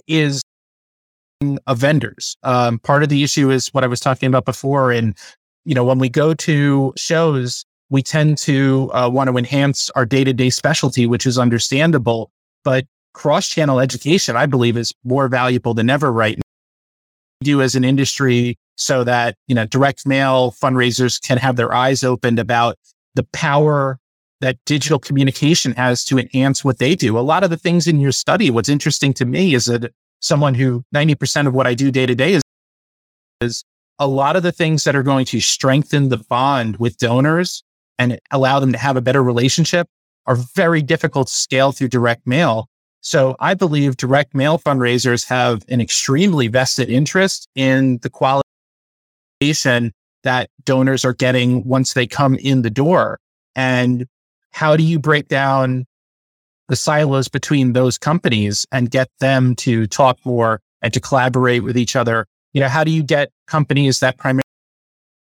is 0.07 0.41
of 1.65 1.79
vendors. 1.79 2.37
Um, 2.43 2.77
part 2.79 3.01
of 3.01 3.09
the 3.09 3.23
issue 3.23 3.49
is 3.49 3.69
what 3.69 3.83
I 3.83 3.87
was 3.87 3.99
talking 3.99 4.27
about 4.27 4.45
before. 4.45 4.91
And, 4.91 5.17
you 5.65 5.73
know, 5.73 5.83
when 5.83 5.97
we 5.97 6.07
go 6.07 6.33
to 6.35 6.93
shows, 6.97 7.65
we 7.89 8.03
tend 8.03 8.37
to 8.39 8.91
uh, 8.93 9.09
want 9.11 9.29
to 9.29 9.37
enhance 9.37 9.89
our 9.91 10.05
day 10.05 10.23
to 10.23 10.33
day 10.33 10.51
specialty, 10.51 11.07
which 11.07 11.25
is 11.25 11.37
understandable. 11.37 12.31
But 12.63 12.85
cross 13.13 13.47
channel 13.47 13.79
education, 13.79 14.35
I 14.35 14.45
believe, 14.45 14.77
is 14.77 14.93
more 15.03 15.27
valuable 15.27 15.73
than 15.73 15.89
ever 15.89 16.11
right 16.11 16.37
now. 16.37 16.41
Do 17.43 17.61
as 17.61 17.75
an 17.75 17.83
industry 17.83 18.57
so 18.75 19.03
that, 19.03 19.35
you 19.47 19.55
know, 19.55 19.65
direct 19.65 20.07
mail 20.07 20.51
fundraisers 20.51 21.21
can 21.21 21.37
have 21.37 21.55
their 21.55 21.73
eyes 21.73 22.03
opened 22.03 22.39
about 22.39 22.77
the 23.15 23.23
power 23.33 23.99
that 24.41 24.57
digital 24.65 24.99
communication 24.99 25.73
has 25.73 26.03
to 26.05 26.17
enhance 26.17 26.63
what 26.63 26.79
they 26.79 26.95
do. 26.95 27.17
A 27.17 27.21
lot 27.21 27.43
of 27.43 27.49
the 27.49 27.57
things 27.57 27.87
in 27.87 27.99
your 27.99 28.11
study, 28.11 28.49
what's 28.49 28.69
interesting 28.69 29.13
to 29.13 29.25
me 29.25 29.53
is 29.53 29.65
that 29.65 29.91
someone 30.19 30.55
who 30.55 30.83
90% 30.93 31.47
of 31.47 31.53
what 31.53 31.67
I 31.67 31.73
do 31.73 31.91
day 31.91 32.05
to 32.05 32.15
day 32.15 32.33
is, 32.33 32.41
is 33.41 33.63
a 33.99 34.07
lot 34.07 34.35
of 34.35 34.43
the 34.43 34.51
things 34.51 34.83
that 34.83 34.95
are 34.95 35.03
going 35.03 35.25
to 35.25 35.39
strengthen 35.39 36.09
the 36.09 36.17
bond 36.17 36.77
with 36.77 36.97
donors 36.97 37.63
and 37.99 38.19
allow 38.31 38.59
them 38.59 38.71
to 38.71 38.77
have 38.77 38.97
a 38.97 39.01
better 39.01 39.23
relationship 39.23 39.87
are 40.25 40.35
very 40.55 40.81
difficult 40.81 41.27
to 41.27 41.33
scale 41.33 41.71
through 41.71 41.89
direct 41.89 42.25
mail. 42.25 42.67
So 43.01 43.35
I 43.39 43.55
believe 43.55 43.97
direct 43.97 44.35
mail 44.35 44.59
fundraisers 44.59 45.27
have 45.27 45.63
an 45.69 45.81
extremely 45.81 46.47
vested 46.47 46.89
interest 46.89 47.47
in 47.55 47.97
the 47.99 48.09
quality 48.09 48.47
that 50.23 50.49
donors 50.65 51.03
are 51.03 51.13
getting 51.13 51.63
once 51.63 51.93
they 51.93 52.05
come 52.05 52.35
in 52.35 52.61
the 52.61 52.69
door. 52.69 53.19
And 53.55 54.05
how 54.51 54.77
do 54.77 54.83
you 54.83 54.99
break 54.99 55.27
down 55.27 55.87
the 56.71 56.75
silos 56.77 57.27
between 57.27 57.73
those 57.73 57.97
companies 57.97 58.65
and 58.71 58.89
get 58.89 59.09
them 59.19 59.55
to 59.57 59.85
talk 59.87 60.17
more 60.25 60.61
and 60.81 60.93
to 60.93 61.01
collaborate 61.01 61.63
with 61.63 61.77
each 61.77 61.97
other. 61.97 62.25
You 62.53 62.61
know, 62.61 62.69
how 62.69 62.85
do 62.85 62.91
you 62.91 63.03
get 63.03 63.29
companies 63.45 63.99
that 63.99 64.17
primarily 64.17 64.43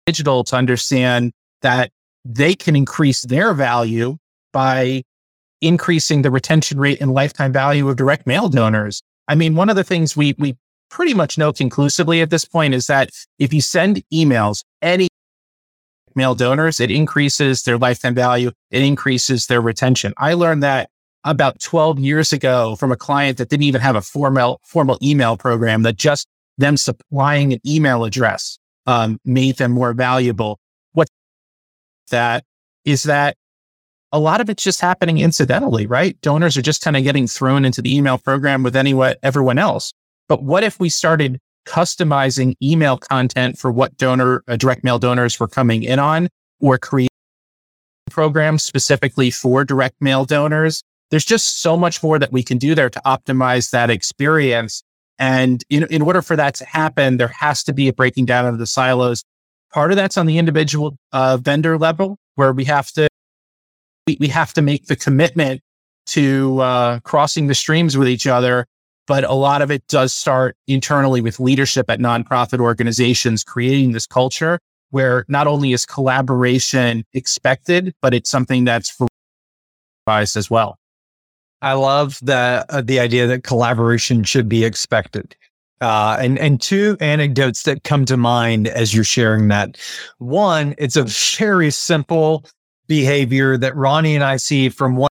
digital 0.08 0.44
to 0.46 0.56
understand 0.56 1.32
that 1.62 1.92
they 2.26 2.56
can 2.56 2.76
increase 2.76 3.22
their 3.22 3.54
value 3.54 4.18
by 4.52 5.04
increasing 5.62 6.22
the 6.22 6.32
retention 6.32 6.80
rate 6.80 7.02
and 7.02 7.12
lifetime 7.12 7.52
value 7.52 7.88
of 7.88 7.96
direct 7.96 8.28
mail 8.28 8.50
donors? 8.50 9.02
I 9.28 9.36
mean, 9.36 9.56
one 9.56 9.70
of 9.70 9.76
the 9.76 9.84
things 9.84 10.16
we 10.16 10.36
we 10.38 10.58
pretty 10.90 11.14
much 11.14 11.38
know 11.38 11.52
conclusively 11.52 12.22
at 12.22 12.30
this 12.30 12.46
point 12.46 12.74
is 12.74 12.88
that 12.88 13.10
if 13.40 13.54
you 13.54 13.62
send 13.62 14.04
emails, 14.14 14.64
any 14.82 15.08
mail 16.16 16.34
donors, 16.34 16.80
it 16.80 16.92
increases 16.92 17.64
their 17.64 17.78
lifetime 17.78 18.16
value, 18.16 18.52
it 18.72 18.82
increases 18.82 19.48
their 19.48 19.62
retention. 19.62 20.14
I 20.18 20.34
learned 20.34 20.64
that 20.64 20.90
about 21.24 21.60
12 21.60 22.00
years 22.00 22.32
ago 22.32 22.76
from 22.78 22.92
a 22.92 22.96
client 22.96 23.38
that 23.38 23.50
didn't 23.50 23.64
even 23.64 23.82
have 23.82 23.96
a 23.96 24.02
formal 24.02 24.60
formal 24.64 24.98
email 25.02 25.38
program 25.38 25.84
that 25.84 25.98
just 25.98 26.28
them 26.58 26.78
supplying 26.78 27.54
an 27.54 27.60
email 27.66 28.04
address 28.04 28.58
um, 28.86 29.20
made 29.26 29.58
them 29.58 29.72
more 29.72 29.94
valuable. 29.94 30.60
What 30.94 31.10
that 32.10 32.44
is 32.86 33.04
that 33.04 33.36
a 34.12 34.20
lot 34.20 34.42
of 34.42 34.50
it's 34.50 34.64
just 34.64 34.82
happening 34.82 35.20
incidentally, 35.20 35.86
right? 35.86 36.20
Donors 36.22 36.58
are 36.58 36.62
just 36.62 36.82
kind 36.82 36.96
of 36.96 37.04
getting 37.04 37.28
thrown 37.28 37.66
into 37.66 37.82
the 37.82 37.96
email 37.96 38.18
program 38.18 38.64
with 38.64 38.76
anyone, 38.76 39.16
everyone 39.24 39.58
else. 39.58 39.92
But 40.30 40.44
what 40.44 40.64
if 40.64 40.80
we 40.80 40.90
started 40.90 41.40
customizing 41.66 42.56
email 42.62 42.98
content 42.98 43.58
for 43.58 43.72
what 43.72 43.98
donor, 43.98 44.44
uh, 44.48 44.56
direct 44.56 44.84
mail 44.84 45.00
donors 45.00 45.40
were 45.40 45.48
coming 45.48 45.84
in 45.84 46.00
on 46.00 46.30
or 46.62 46.78
create 46.78 47.10
programs 48.10 48.64
specifically 48.64 49.30
for 49.30 49.66
direct 49.66 50.02
mail 50.02 50.24
donors 50.24 50.82
there's 51.10 51.26
just 51.26 51.62
so 51.62 51.78
much 51.78 52.04
more 52.04 52.20
that 52.20 52.32
we 52.32 52.44
can 52.44 52.58
do 52.58 52.76
there 52.76 52.90
to 52.90 53.02
optimize 53.06 53.72
that 53.72 53.90
experience. 53.90 54.84
And 55.20 55.64
in, 55.70 55.88
in 55.90 56.02
order 56.02 56.22
for 56.22 56.36
that 56.36 56.56
to 56.56 56.66
happen, 56.66 57.18
there 57.18 57.30
has 57.30 57.64
to 57.64 57.74
be 57.74 57.88
a 57.88 57.94
breaking 57.94 58.26
down 58.26 58.46
of 58.46 58.58
the 58.60 58.68
silos. 58.68 59.24
Part 59.72 59.92
of 59.92 59.98
that's 59.98 60.18
on 60.18 60.26
the 60.26 60.38
individual 60.38 60.98
uh, 61.12 61.38
vendor 61.38 61.78
level, 61.78 62.18
where 62.36 62.54
we 62.54 62.66
have 62.66 62.92
to 62.94 63.08
we, 64.08 64.18
we 64.20 64.28
have 64.30 64.54
to 64.54 64.62
make 64.62 64.88
the 64.88 64.96
commitment 64.96 65.62
to 66.08 66.60
uh, 66.62 67.00
crossing 67.02 67.48
the 67.48 67.56
streams 67.56 67.98
with 67.98 68.08
each 68.08 68.26
other. 68.26 68.66
But 69.06 69.24
a 69.24 69.34
lot 69.34 69.62
of 69.62 69.72
it 69.72 69.88
does 69.88 70.14
start 70.14 70.58
internally 70.68 71.22
with 71.22 71.40
leadership 71.40 71.90
at 71.90 72.00
nonprofit 72.00 72.60
organizations, 72.60 73.44
creating 73.44 73.92
this 73.92 74.08
culture 74.08 74.60
where 74.90 75.26
not 75.28 75.48
only 75.48 75.74
is 75.74 75.86
collaboration 75.86 77.06
expected, 77.14 77.94
but 78.02 78.14
it's 78.14 78.30
something 78.30 78.64
that's 78.64 78.90
for 78.90 79.08
as 80.10 80.50
well. 80.50 80.78
I 81.62 81.74
love 81.74 82.18
the 82.22 82.66
uh, 82.70 82.82
the 82.82 83.00
idea 83.00 83.28
that 83.28 83.44
collaboration 83.44 84.24
should 84.24 84.48
be 84.48 84.64
expected. 84.64 85.36
Uh, 85.82 86.16
and 86.20 86.40
and 86.40 86.62
two 86.62 86.96
anecdotes 87.02 87.64
that 87.64 87.84
come 87.84 88.06
to 88.06 88.16
mind 88.16 88.70
as 88.70 88.96
you're 88.96 89.04
sharing 89.04 89.50
that. 89.50 89.78
One, 90.20 90.76
it's 90.78 90.96
a 90.96 91.04
very 91.38 91.72
simple 91.72 92.46
behavior 92.88 93.58
that 93.58 93.76
Ronnie 93.76 94.16
and 94.16 94.24
I 94.24 94.38
see 94.38 94.70
from 94.70 94.96
one 94.96 95.10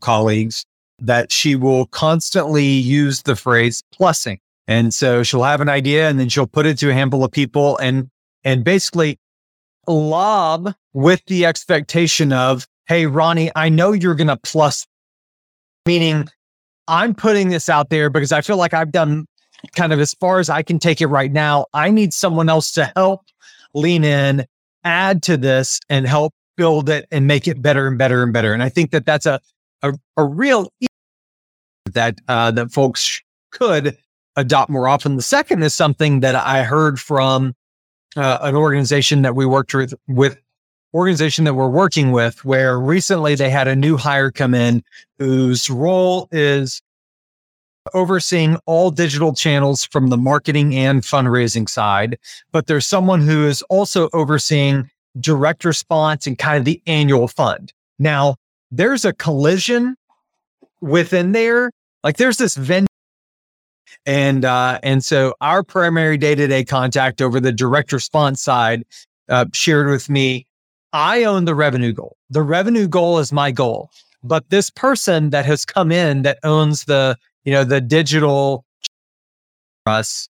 colleagues 0.00 0.64
that 0.98 1.30
she 1.30 1.54
will 1.54 1.86
constantly 1.86 2.64
use 2.64 3.22
the 3.22 3.36
phrase 3.36 3.82
plussing. 3.94 4.38
And 4.66 4.92
so 4.92 5.22
she'll 5.22 5.44
have 5.44 5.60
an 5.60 5.68
idea 5.68 6.08
and 6.08 6.18
then 6.18 6.28
she'll 6.28 6.48
put 6.48 6.66
it 6.66 6.78
to 6.78 6.90
a 6.90 6.92
handful 6.92 7.22
of 7.22 7.30
people 7.30 7.76
and 7.78 8.08
and 8.42 8.64
basically 8.64 9.18
lob 9.86 10.74
with 10.92 11.22
the 11.26 11.46
expectation 11.46 12.32
of, 12.32 12.66
hey, 12.88 13.06
Ronnie, 13.06 13.52
I 13.54 13.68
know 13.68 13.92
you're 13.92 14.14
to 14.16 14.36
plus 14.38 14.86
meaning 15.84 16.28
I'm 16.88 17.14
putting 17.14 17.48
this 17.48 17.68
out 17.68 17.90
there 17.90 18.10
because 18.10 18.32
I 18.32 18.40
feel 18.40 18.56
like 18.56 18.74
I've 18.74 18.92
done 18.92 19.26
kind 19.74 19.92
of 19.92 20.00
as 20.00 20.14
far 20.14 20.38
as 20.40 20.50
I 20.50 20.62
can 20.62 20.78
take 20.78 21.00
it 21.00 21.06
right 21.06 21.32
now. 21.32 21.66
I 21.72 21.90
need 21.90 22.12
someone 22.12 22.48
else 22.48 22.72
to 22.72 22.92
help 22.96 23.22
lean 23.74 24.04
in, 24.04 24.46
add 24.84 25.22
to 25.24 25.36
this, 25.36 25.80
and 25.88 26.06
help 26.06 26.32
build 26.56 26.88
it 26.88 27.06
and 27.10 27.26
make 27.26 27.46
it 27.46 27.62
better 27.62 27.86
and 27.86 27.98
better 27.98 28.22
and 28.22 28.32
better. 28.32 28.52
And 28.52 28.62
I 28.62 28.68
think 28.68 28.90
that 28.90 29.06
that's 29.06 29.26
a 29.26 29.40
a, 29.82 29.94
a 30.16 30.24
real 30.24 30.72
that 31.92 32.18
uh, 32.28 32.50
that 32.52 32.72
folks 32.72 33.22
could 33.50 33.96
adopt 34.36 34.70
more 34.70 34.88
often. 34.88 35.16
The 35.16 35.22
second 35.22 35.62
is 35.62 35.74
something 35.74 36.20
that 36.20 36.34
I 36.34 36.62
heard 36.62 37.00
from 37.00 37.54
uh, 38.16 38.38
an 38.42 38.54
organization 38.54 39.22
that 39.22 39.34
we 39.34 39.46
worked 39.46 39.74
with 39.74 39.94
with 40.08 40.38
organization 40.94 41.44
that 41.44 41.54
we're 41.54 41.68
working 41.68 42.10
with 42.12 42.44
where 42.44 42.78
recently 42.80 43.34
they 43.34 43.50
had 43.50 43.68
a 43.68 43.76
new 43.76 43.96
hire 43.96 44.30
come 44.30 44.54
in 44.54 44.82
whose 45.18 45.68
role 45.68 46.28
is 46.32 46.80
overseeing 47.92 48.56
all 48.66 48.90
digital 48.90 49.34
channels 49.34 49.84
from 49.84 50.08
the 50.08 50.16
marketing 50.16 50.74
and 50.74 51.02
fundraising 51.02 51.68
side. 51.68 52.18
But 52.50 52.66
there's 52.66 52.86
someone 52.86 53.20
who 53.20 53.46
is 53.46 53.62
also 53.62 54.08
overseeing 54.12 54.90
direct 55.20 55.64
response 55.64 56.26
and 56.26 56.38
kind 56.38 56.58
of 56.58 56.64
the 56.64 56.82
annual 56.86 57.28
fund. 57.28 57.72
Now, 57.98 58.36
there's 58.70 59.04
a 59.04 59.12
collision 59.12 59.96
within 60.80 61.32
there. 61.32 61.70
Like 62.04 62.16
there's 62.16 62.38
this 62.38 62.56
Venn 62.56 62.86
and 64.04 64.44
uh, 64.44 64.78
and 64.82 65.04
so 65.04 65.34
our 65.40 65.62
primary 65.62 66.16
day 66.16 66.34
to 66.34 66.46
day 66.46 66.64
contact 66.64 67.20
over 67.20 67.40
the 67.40 67.52
direct 67.52 67.92
response 67.92 68.40
side 68.40 68.84
uh, 69.28 69.46
shared 69.52 69.88
with 69.88 70.08
me, 70.08 70.46
I 70.92 71.24
own 71.24 71.44
the 71.44 71.54
revenue 71.54 71.92
goal. 71.92 72.16
The 72.30 72.42
revenue 72.42 72.86
goal 72.86 73.18
is 73.18 73.32
my 73.32 73.50
goal, 73.50 73.90
but 74.22 74.48
this 74.50 74.70
person 74.70 75.30
that 75.30 75.44
has 75.44 75.64
come 75.64 75.90
in 75.90 76.22
that 76.22 76.38
owns 76.44 76.84
the 76.84 77.16
you 77.44 77.52
know 77.52 77.64
the 77.64 77.80
digital 77.80 78.64
us, 79.86 80.28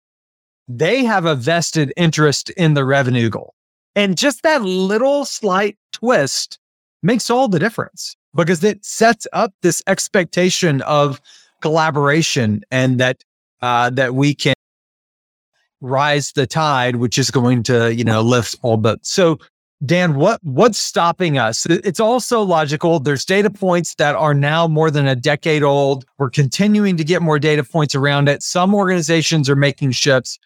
they 0.68 1.04
have 1.04 1.26
a 1.26 1.36
vested 1.36 1.94
interest 1.98 2.50
in 2.52 2.74
the 2.74 2.86
revenue 2.86 3.30
goal, 3.30 3.54
and 3.96 4.18
just 4.18 4.44
that 4.44 4.62
little 4.62 5.26
slight 5.26 5.78
twist 5.92 6.60
makes 7.02 7.30
all 7.30 7.48
the 7.48 7.60
difference 7.60 8.16
because 8.36 8.64
it 8.64 8.84
sets 8.84 9.28
up 9.34 9.54
this 9.62 9.82
expectation 9.88 10.82
of 10.82 11.22
collaboration 11.62 12.64
and 12.72 13.00
that 13.00 13.24
uh, 13.62 13.90
that 13.92 14.16
we 14.16 14.34
can 14.34 14.54
rise 15.82 16.32
the 16.32 16.48
tide, 16.48 16.96
which 16.98 17.18
is 17.18 17.30
going 17.30 17.64
to, 17.64 17.94
you 17.94 18.04
know, 18.04 18.22
lift 18.22 18.56
all 18.62 18.78
boats. 18.78 19.12
So, 19.12 19.38
Dan, 19.86 20.16
what 20.16 20.40
what's 20.44 20.78
stopping 20.78 21.38
us? 21.38 21.66
It's 21.66 22.00
also 22.00 22.42
logical. 22.42 23.00
There's 23.00 23.26
data 23.26 23.50
points 23.50 23.96
that 23.96 24.16
are 24.16 24.34
now 24.34 24.68
more 24.68 24.90
than 24.90 25.08
a 25.08 25.16
decade 25.16 25.62
old. 25.62 26.06
We're 26.18 26.30
continuing 26.30 26.96
to 26.98 27.04
get 27.04 27.22
more 27.22 27.38
data 27.38 27.64
points 27.66 27.94
around 27.94 28.30
it. 28.30 28.44
Some 28.44 28.74
organizations 28.74 29.50
are 29.50 29.58
making 29.58 29.92
shifts. 29.92 30.40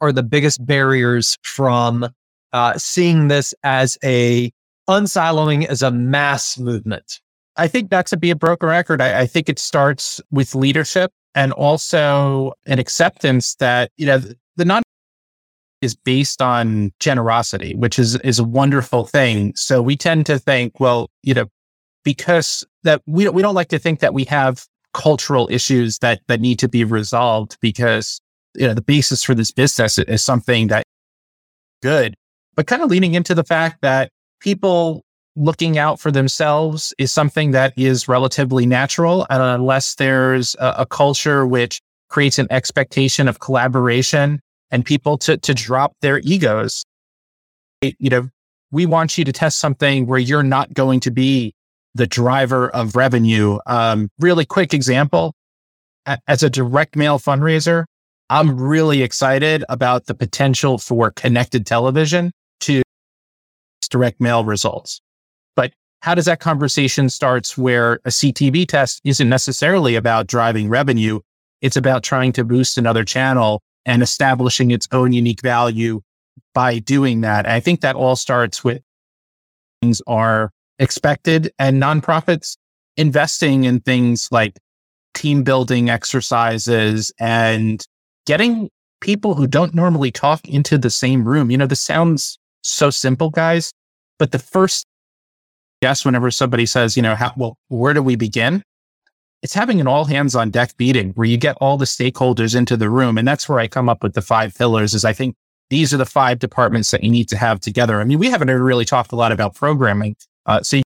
Are 0.00 0.12
the 0.12 0.22
biggest 0.22 0.64
barriers 0.64 1.38
from 1.42 2.08
uh, 2.52 2.78
seeing 2.78 3.28
this 3.28 3.54
as 3.62 3.98
a 4.04 4.52
unsiloing 4.88 5.66
as 5.66 5.82
a 5.82 5.90
mass 5.90 6.58
movement? 6.58 7.20
I 7.56 7.68
think 7.68 7.90
not 7.90 8.06
to 8.06 8.16
be 8.16 8.30
a 8.30 8.36
broken 8.36 8.68
record. 8.68 9.00
I, 9.00 9.20
I 9.20 9.26
think 9.26 9.48
it 9.48 9.58
starts 9.58 10.20
with 10.30 10.54
leadership 10.54 11.12
and 11.34 11.52
also 11.52 12.52
an 12.66 12.78
acceptance 12.78 13.54
that, 13.56 13.90
you 13.96 14.06
know, 14.06 14.20
the 14.56 14.64
non 14.64 14.82
is 15.80 15.94
based 15.94 16.40
on 16.40 16.92
generosity, 17.00 17.74
which 17.74 17.98
is, 17.98 18.14
is 18.16 18.38
a 18.38 18.44
wonderful 18.44 19.04
thing. 19.04 19.52
So 19.56 19.82
we 19.82 19.96
tend 19.96 20.26
to 20.26 20.38
think, 20.38 20.78
well, 20.78 21.10
you 21.22 21.34
know, 21.34 21.46
because 22.04 22.64
that 22.84 23.02
we, 23.06 23.28
we 23.28 23.42
don't 23.42 23.54
like 23.54 23.68
to 23.68 23.78
think 23.78 24.00
that 24.00 24.14
we 24.14 24.24
have 24.24 24.64
cultural 24.94 25.48
issues 25.50 25.98
that, 25.98 26.20
that 26.28 26.40
need 26.40 26.58
to 26.60 26.68
be 26.68 26.84
resolved 26.84 27.58
because, 27.60 28.20
you 28.54 28.66
know, 28.66 28.74
the 28.74 28.82
basis 28.82 29.22
for 29.22 29.34
this 29.34 29.52
business 29.52 29.98
is 29.98 30.22
something 30.22 30.68
that 30.68 30.84
good, 31.82 32.14
but 32.54 32.66
kind 32.66 32.82
of 32.82 32.90
leaning 32.90 33.14
into 33.14 33.34
the 33.34 33.44
fact 33.44 33.80
that 33.82 34.10
people 34.40 35.02
looking 35.36 35.78
out 35.78 35.98
for 35.98 36.10
themselves 36.10 36.92
is 36.98 37.10
something 37.10 37.52
that 37.52 37.72
is 37.76 38.08
relatively 38.08 38.66
natural. 38.66 39.26
And 39.30 39.42
unless 39.42 39.94
there's 39.94 40.54
a, 40.56 40.74
a, 40.78 40.86
culture 40.86 41.46
which 41.46 41.80
creates 42.10 42.38
an 42.38 42.46
expectation 42.50 43.28
of 43.28 43.40
collaboration 43.40 44.40
and 44.70 44.84
people 44.84 45.16
to, 45.18 45.38
to 45.38 45.54
drop 45.54 45.94
their 46.02 46.18
egos, 46.18 46.84
you 47.80 48.10
know, 48.10 48.28
we 48.70 48.84
want 48.86 49.16
you 49.16 49.24
to 49.24 49.32
test 49.32 49.58
something 49.58 50.06
where 50.06 50.18
you're 50.18 50.42
not 50.42 50.74
going 50.74 51.00
to 51.00 51.10
be 51.10 51.54
the 51.94 52.06
driver 52.06 52.68
of 52.70 52.96
revenue. 52.96 53.58
Um, 53.66 54.08
really 54.18 54.44
quick 54.44 54.74
example. 54.74 55.34
As 56.26 56.42
a 56.42 56.50
direct 56.50 56.96
mail 56.96 57.20
fundraiser, 57.20 57.84
I'm 58.32 58.58
really 58.58 59.02
excited 59.02 59.62
about 59.68 60.06
the 60.06 60.14
potential 60.14 60.78
for 60.78 61.10
connected 61.10 61.66
television 61.66 62.32
to 62.60 62.80
direct 63.90 64.22
mail 64.22 64.42
results 64.42 65.02
But 65.54 65.74
how 66.00 66.14
does 66.14 66.24
that 66.24 66.40
conversation 66.40 67.10
starts 67.10 67.58
where 67.58 68.00
a 68.06 68.08
CTV 68.08 68.66
test 68.66 69.02
isn't 69.04 69.28
necessarily 69.28 69.96
about 69.96 70.28
driving 70.28 70.70
revenue. 70.70 71.20
It's 71.60 71.76
about 71.76 72.04
trying 72.04 72.32
to 72.32 72.42
boost 72.42 72.78
another 72.78 73.04
channel 73.04 73.60
and 73.84 74.02
establishing 74.02 74.70
its 74.70 74.88
own 74.92 75.12
unique 75.12 75.42
value 75.42 76.00
by 76.54 76.78
doing 76.78 77.20
that. 77.20 77.46
I 77.46 77.60
think 77.60 77.82
that 77.82 77.96
all 77.96 78.16
starts 78.16 78.64
with 78.64 78.80
things 79.82 80.00
are 80.06 80.52
expected 80.78 81.52
and 81.58 81.82
nonprofits 81.82 82.56
investing 82.96 83.64
in 83.64 83.80
things 83.80 84.28
like 84.30 84.58
team 85.12 85.42
building 85.42 85.90
exercises 85.90 87.12
and 87.20 87.86
getting 88.26 88.70
people 89.00 89.34
who 89.34 89.46
don't 89.46 89.74
normally 89.74 90.10
talk 90.10 90.46
into 90.48 90.78
the 90.78 90.90
same 90.90 91.26
room. 91.26 91.50
You 91.50 91.58
know, 91.58 91.66
this 91.66 91.80
sounds 91.80 92.38
so 92.62 92.90
simple, 92.90 93.30
guys, 93.30 93.72
but 94.18 94.32
the 94.32 94.38
first 94.38 94.86
guess 95.82 96.04
whenever 96.04 96.30
somebody 96.30 96.64
says, 96.64 96.96
you 96.96 97.02
know, 97.02 97.14
how, 97.14 97.32
well, 97.36 97.56
where 97.68 97.92
do 97.92 98.02
we 98.02 98.16
begin? 98.16 98.62
It's 99.42 99.54
having 99.54 99.80
an 99.80 99.88
all 99.88 100.04
hands 100.04 100.36
on 100.36 100.50
deck 100.50 100.72
meeting 100.78 101.10
where 101.10 101.26
you 101.26 101.36
get 101.36 101.56
all 101.60 101.76
the 101.76 101.84
stakeholders 101.84 102.54
into 102.54 102.76
the 102.76 102.88
room. 102.88 103.18
And 103.18 103.26
that's 103.26 103.48
where 103.48 103.58
I 103.58 103.66
come 103.66 103.88
up 103.88 104.02
with 104.02 104.14
the 104.14 104.22
five 104.22 104.56
pillars 104.56 104.94
is 104.94 105.04
I 105.04 105.12
think 105.12 105.34
these 105.68 105.92
are 105.92 105.96
the 105.96 106.06
five 106.06 106.38
departments 106.38 106.92
that 106.92 107.02
you 107.02 107.10
need 107.10 107.28
to 107.30 107.36
have 107.36 107.58
together. 107.58 108.00
I 108.00 108.04
mean, 108.04 108.20
we 108.20 108.30
haven't 108.30 108.48
really 108.48 108.84
talked 108.84 109.10
a 109.10 109.16
lot 109.16 109.32
about 109.32 109.56
programming. 109.56 110.14
Uh, 110.46 110.62
so 110.62 110.80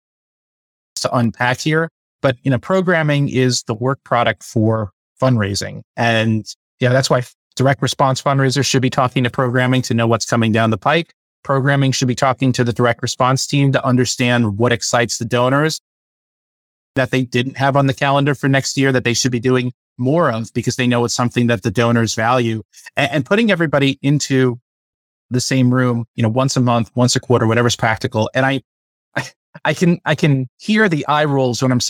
to 0.96 1.16
unpack 1.16 1.60
here, 1.60 1.90
but 2.22 2.36
you 2.42 2.50
know, 2.50 2.58
programming 2.58 3.28
is 3.28 3.62
the 3.64 3.74
work 3.74 4.02
product 4.04 4.42
for 4.42 4.90
fundraising. 5.20 5.82
And 5.96 6.46
yeah, 6.80 6.92
that's 6.92 7.10
why 7.10 7.22
direct 7.54 7.82
response 7.82 8.20
fundraisers 8.20 8.66
should 8.66 8.82
be 8.82 8.90
talking 8.90 9.24
to 9.24 9.30
programming 9.30 9.82
to 9.82 9.94
know 9.94 10.06
what's 10.06 10.26
coming 10.26 10.52
down 10.52 10.70
the 10.70 10.78
pike 10.78 11.14
programming 11.46 11.92
should 11.92 12.08
be 12.08 12.14
talking 12.16 12.50
to 12.50 12.64
the 12.64 12.72
direct 12.72 13.00
response 13.02 13.46
team 13.46 13.70
to 13.70 13.86
understand 13.86 14.58
what 14.58 14.72
excites 14.72 15.18
the 15.18 15.24
donors 15.24 15.80
that 16.96 17.12
they 17.12 17.22
didn't 17.22 17.56
have 17.56 17.76
on 17.76 17.86
the 17.86 17.94
calendar 17.94 18.34
for 18.34 18.48
next 18.48 18.76
year 18.76 18.90
that 18.90 19.04
they 19.04 19.14
should 19.14 19.30
be 19.30 19.38
doing 19.38 19.72
more 19.96 20.28
of 20.28 20.52
because 20.54 20.74
they 20.74 20.88
know 20.88 21.04
it's 21.04 21.14
something 21.14 21.46
that 21.46 21.62
the 21.62 21.70
donors 21.70 22.16
value 22.16 22.64
and, 22.96 23.12
and 23.12 23.24
putting 23.24 23.52
everybody 23.52 23.96
into 24.02 24.58
the 25.30 25.40
same 25.40 25.72
room, 25.72 26.04
you 26.16 26.22
know, 26.24 26.28
once 26.28 26.56
a 26.56 26.60
month, 26.60 26.90
once 26.96 27.14
a 27.14 27.20
quarter, 27.20 27.46
whatever's 27.46 27.76
practical. 27.76 28.28
And 28.34 28.44
I, 28.44 28.62
I, 29.64 29.72
can, 29.72 30.00
I 30.04 30.16
can 30.16 30.48
hear 30.58 30.88
the 30.88 31.06
eye 31.06 31.26
rolls 31.26 31.62
when 31.62 31.70
I'm 31.70 31.80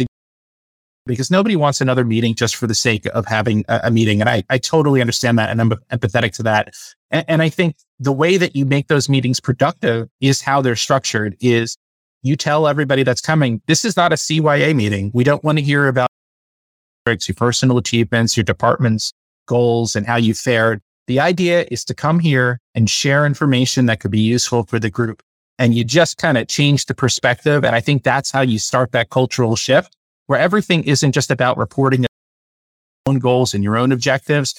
because 1.07 1.31
nobody 1.31 1.57
wants 1.57 1.81
another 1.81 2.05
meeting 2.05 2.35
just 2.35 2.57
for 2.57 2.67
the 2.67 2.75
sake 2.75 3.07
of 3.07 3.27
having 3.27 3.65
a, 3.69 3.81
a 3.85 3.91
meeting. 3.91 4.21
And 4.21 4.29
I, 4.29 4.43
I 4.51 4.59
totally 4.59 5.01
understand 5.01 5.39
that. 5.39 5.51
And 5.51 5.61
I'm 5.61 5.71
empathetic 5.93 6.33
to 6.35 6.43
that. 6.45 6.75
And, 7.11 7.25
and 7.29 7.43
I 7.43 7.49
think 7.49 7.77
the 7.99 8.13
way 8.13 8.37
that 8.37 8.55
you 8.55 8.67
make 8.67 8.89
those 8.89 9.09
meetings 9.09 9.41
productive 9.41 10.09
is 10.21 10.43
how 10.43 10.61
they're 10.61 10.77
structured 10.77 11.37
is 11.41 11.77
you 12.23 12.37
tell 12.37 12.67
everybody 12.67 13.05
that's 13.05 13.21
coming, 13.21 13.63
this 13.67 13.85
is 13.85 13.97
not 13.97 14.13
a 14.13 14.17
CYA 14.17 14.75
meeting. 14.75 15.11
We 15.15 15.25
don't 15.25 15.45
want 15.45 15.59
to 15.59 15.65
hear 15.65 15.87
about 15.89 16.11
your 17.07 17.17
personal 17.37 17.79
achievements, 17.79 18.37
your 18.37 18.45
department's 18.45 19.13
goals 19.47 19.95
and 19.95 20.07
how 20.07 20.17
you 20.17 20.35
fared. 20.35 20.81
The 21.07 21.21
idea 21.21 21.67
is 21.71 21.85
to 21.85 21.95
come 21.95 22.19
here 22.19 22.59
and 22.75 22.91
share 22.91 23.25
information 23.25 23.87
that 23.87 24.01
could 24.01 24.11
be 24.11 24.21
useful 24.21 24.65
for 24.65 24.81
the 24.81 24.91
group. 24.91 25.23
And 25.57 25.73
you 25.73 25.85
just 25.85 26.19
kind 26.19 26.37
of 26.37 26.49
change 26.49 26.87
the 26.87 26.95
perspective. 26.95 27.65
And 27.65 27.77
I 27.77 27.81
think 27.81 28.03
that's 28.03 28.33
how 28.33 28.41
you 28.41 28.59
start 28.59 28.91
that 28.93 29.11
cultural 29.11 29.55
shift 29.55 29.97
where 30.27 30.39
everything 30.39 30.85
isn't 30.85 31.13
just 31.13 31.31
about 31.31 31.59
reporting 31.59 32.03
your 32.03 32.09
own 33.07 33.19
goals 33.19 33.55
and 33.55 33.63
your 33.63 33.77
own 33.77 33.93
objectives. 33.93 34.55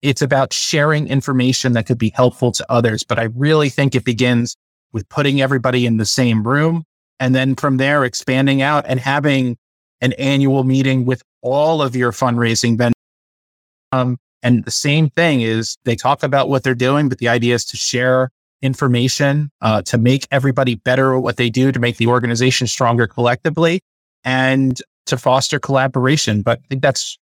It's 0.00 0.22
about 0.22 0.52
sharing 0.52 1.08
information 1.08 1.72
that 1.74 1.86
could 1.86 1.98
be 1.98 2.10
helpful 2.10 2.52
to 2.52 2.66
others. 2.70 3.04
But 3.04 3.18
I 3.18 3.24
really 3.34 3.68
think 3.68 3.94
it 3.94 4.04
begins 4.04 4.56
with 4.92 5.08
putting 5.08 5.40
everybody 5.40 5.86
in 5.86 5.96
the 5.96 6.04
same 6.04 6.46
room 6.46 6.84
and 7.20 7.34
then 7.34 7.54
from 7.54 7.76
there 7.76 8.04
expanding 8.04 8.62
out 8.62 8.84
and 8.88 8.98
having 8.98 9.56
an 10.00 10.12
annual 10.14 10.64
meeting 10.64 11.04
with 11.04 11.22
all 11.40 11.80
of 11.80 11.94
your 11.94 12.12
fundraising 12.12 12.76
vendors. 12.76 12.94
Um, 13.92 14.18
and 14.42 14.64
the 14.64 14.72
same 14.72 15.08
thing 15.10 15.40
is 15.40 15.76
they 15.84 15.94
talk 15.94 16.22
about 16.24 16.48
what 16.48 16.64
they're 16.64 16.74
doing, 16.74 17.08
but 17.08 17.18
the 17.18 17.28
idea 17.28 17.54
is 17.54 17.64
to 17.66 17.76
share 17.76 18.30
information 18.60 19.50
uh, 19.60 19.82
to 19.82 19.98
make 19.98 20.26
everybody 20.30 20.76
better 20.76 21.14
at 21.14 21.22
what 21.22 21.36
they 21.36 21.50
do, 21.50 21.70
to 21.70 21.78
make 21.78 21.96
the 21.96 22.06
organization 22.06 22.66
stronger 22.66 23.06
collectively. 23.06 23.80
And 24.24 24.80
to 25.06 25.16
foster 25.16 25.58
collaboration. 25.58 26.42
But 26.42 26.60
I 26.64 26.66
think 26.68 26.82
that's 26.82 27.18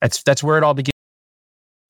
that's 0.00 0.22
that's 0.22 0.42
where 0.42 0.58
it 0.58 0.64
all 0.64 0.74
begins. 0.74 0.90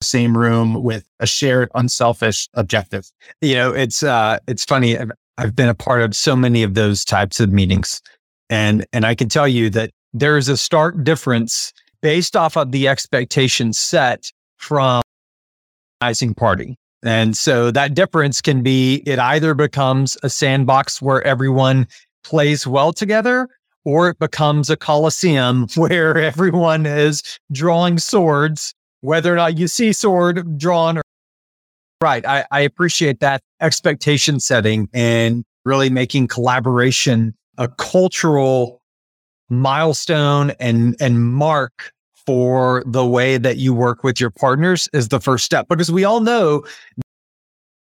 Same 0.01 0.35
room 0.35 0.81
with 0.81 1.07
a 1.19 1.27
shared, 1.27 1.69
unselfish 1.75 2.49
objective. 2.55 3.09
You 3.41 3.55
know, 3.55 3.71
it's 3.71 4.03
uh, 4.03 4.39
it's 4.47 4.65
funny. 4.65 4.97
I've, 4.97 5.11
I've 5.37 5.55
been 5.55 5.69
a 5.69 5.75
part 5.75 6.01
of 6.01 6.15
so 6.15 6.35
many 6.35 6.63
of 6.63 6.73
those 6.73 7.05
types 7.05 7.39
of 7.39 7.51
meetings, 7.51 8.01
and 8.49 8.85
and 8.93 9.05
I 9.05 9.15
can 9.15 9.29
tell 9.29 9.47
you 9.47 9.69
that 9.71 9.91
there 10.13 10.37
is 10.37 10.49
a 10.49 10.57
stark 10.57 11.03
difference 11.03 11.71
based 12.01 12.35
off 12.35 12.57
of 12.57 12.71
the 12.71 12.87
expectation 12.87 13.73
set 13.73 14.31
from 14.57 15.03
rising 16.01 16.33
party. 16.33 16.77
And 17.03 17.35
so 17.35 17.71
that 17.71 17.93
difference 17.93 18.41
can 18.41 18.61
be 18.61 19.03
it 19.05 19.19
either 19.19 19.53
becomes 19.53 20.17
a 20.23 20.29
sandbox 20.29 21.01
where 21.01 21.21
everyone 21.23 21.87
plays 22.23 22.67
well 22.67 22.93
together 22.93 23.49
or 23.85 24.09
it 24.09 24.19
becomes 24.19 24.69
a 24.69 24.77
coliseum 24.77 25.67
where 25.75 26.17
everyone 26.17 26.85
is 26.85 27.39
drawing 27.51 27.97
swords, 27.97 28.73
whether 29.01 29.33
or 29.33 29.37
not 29.37 29.57
you 29.57 29.67
see 29.67 29.93
sword 29.93 30.57
drawn 30.57 30.97
or 30.97 31.01
Right. 32.01 32.25
I, 32.25 32.45
I 32.49 32.61
appreciate 32.61 33.19
that 33.19 33.41
expectation 33.61 34.39
setting 34.39 34.89
and 34.91 35.45
really 35.65 35.91
making 35.91 36.27
collaboration 36.29 37.35
a 37.59 37.67
cultural 37.67 38.81
milestone 39.49 40.51
and 40.59 40.95
and 40.99 41.23
mark 41.23 41.91
for 42.25 42.83
the 42.87 43.05
way 43.05 43.37
that 43.37 43.57
you 43.57 43.73
work 43.73 44.03
with 44.03 44.19
your 44.19 44.31
partners 44.31 44.89
is 44.93 45.09
the 45.09 45.19
first 45.19 45.45
step 45.45 45.67
because 45.67 45.91
we 45.91 46.03
all 46.03 46.21
know 46.21 46.63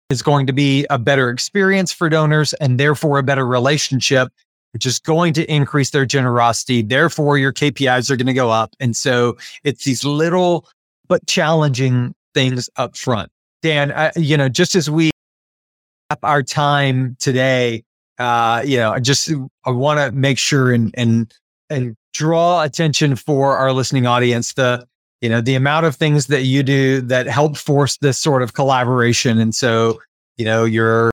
is 0.09 0.23
going 0.23 0.47
to 0.47 0.53
be 0.53 0.87
a 0.91 0.99
better 0.99 1.31
experience 1.31 1.93
for 1.93 2.09
donors 2.09 2.53
and 2.55 2.81
therefore 2.81 3.19
a 3.19 3.23
better 3.23 3.47
relationship 3.47 4.33
which 4.73 4.87
is 4.87 4.99
going 4.99 5.33
to 5.35 5.53
increase 5.53 5.91
their 5.91 6.07
generosity. 6.07 6.83
Therefore 6.83 7.39
your 7.39 7.53
KPIs 7.53 8.11
are 8.11 8.17
going 8.17 8.27
to 8.27 8.33
go 8.33 8.51
up. 8.51 8.75
And 8.81 8.97
so 8.97 9.37
it's 9.65 9.85
these 9.85 10.05
little 10.05 10.69
but 11.09 11.27
challenging 11.27 12.15
things 12.35 12.71
up 12.77 12.97
front. 12.97 13.31
Dan 13.63 13.93
I, 13.93 14.13
you 14.17 14.37
know 14.37 14.49
just 14.49 14.75
as 14.75 14.89
we 14.89 15.11
have 16.11 16.19
our 16.23 16.43
time 16.43 17.17
today 17.19 17.85
uh, 18.21 18.63
you 18.67 18.77
know, 18.77 18.93
I 18.93 19.01
just 19.01 19.33
I 19.65 19.71
want 19.71 19.99
to 19.99 20.13
make 20.13 20.39
sure 20.39 20.73
and 20.73 20.95
and 20.97 21.33
and 21.71 21.97
draw 22.13 22.63
attention 22.63 23.17
for 23.17 23.57
our 23.57 23.73
listening 23.73 24.07
audience 24.07 24.53
the 24.53 24.87
you 25.23 25.31
know 25.31 25.41
the 25.41 25.55
amount 25.55 25.87
of 25.87 25.97
things 25.97 26.27
that 26.27 26.43
you 26.43 26.63
do 26.63 27.01
that 27.01 27.27
help 27.27 27.57
force 27.57 27.97
this 27.97 28.19
sort 28.19 28.43
of 28.43 28.53
collaboration. 28.53 29.39
And 29.39 29.55
so 29.55 30.03
you 30.37 30.45
know 30.45 30.67
you're 30.67 31.11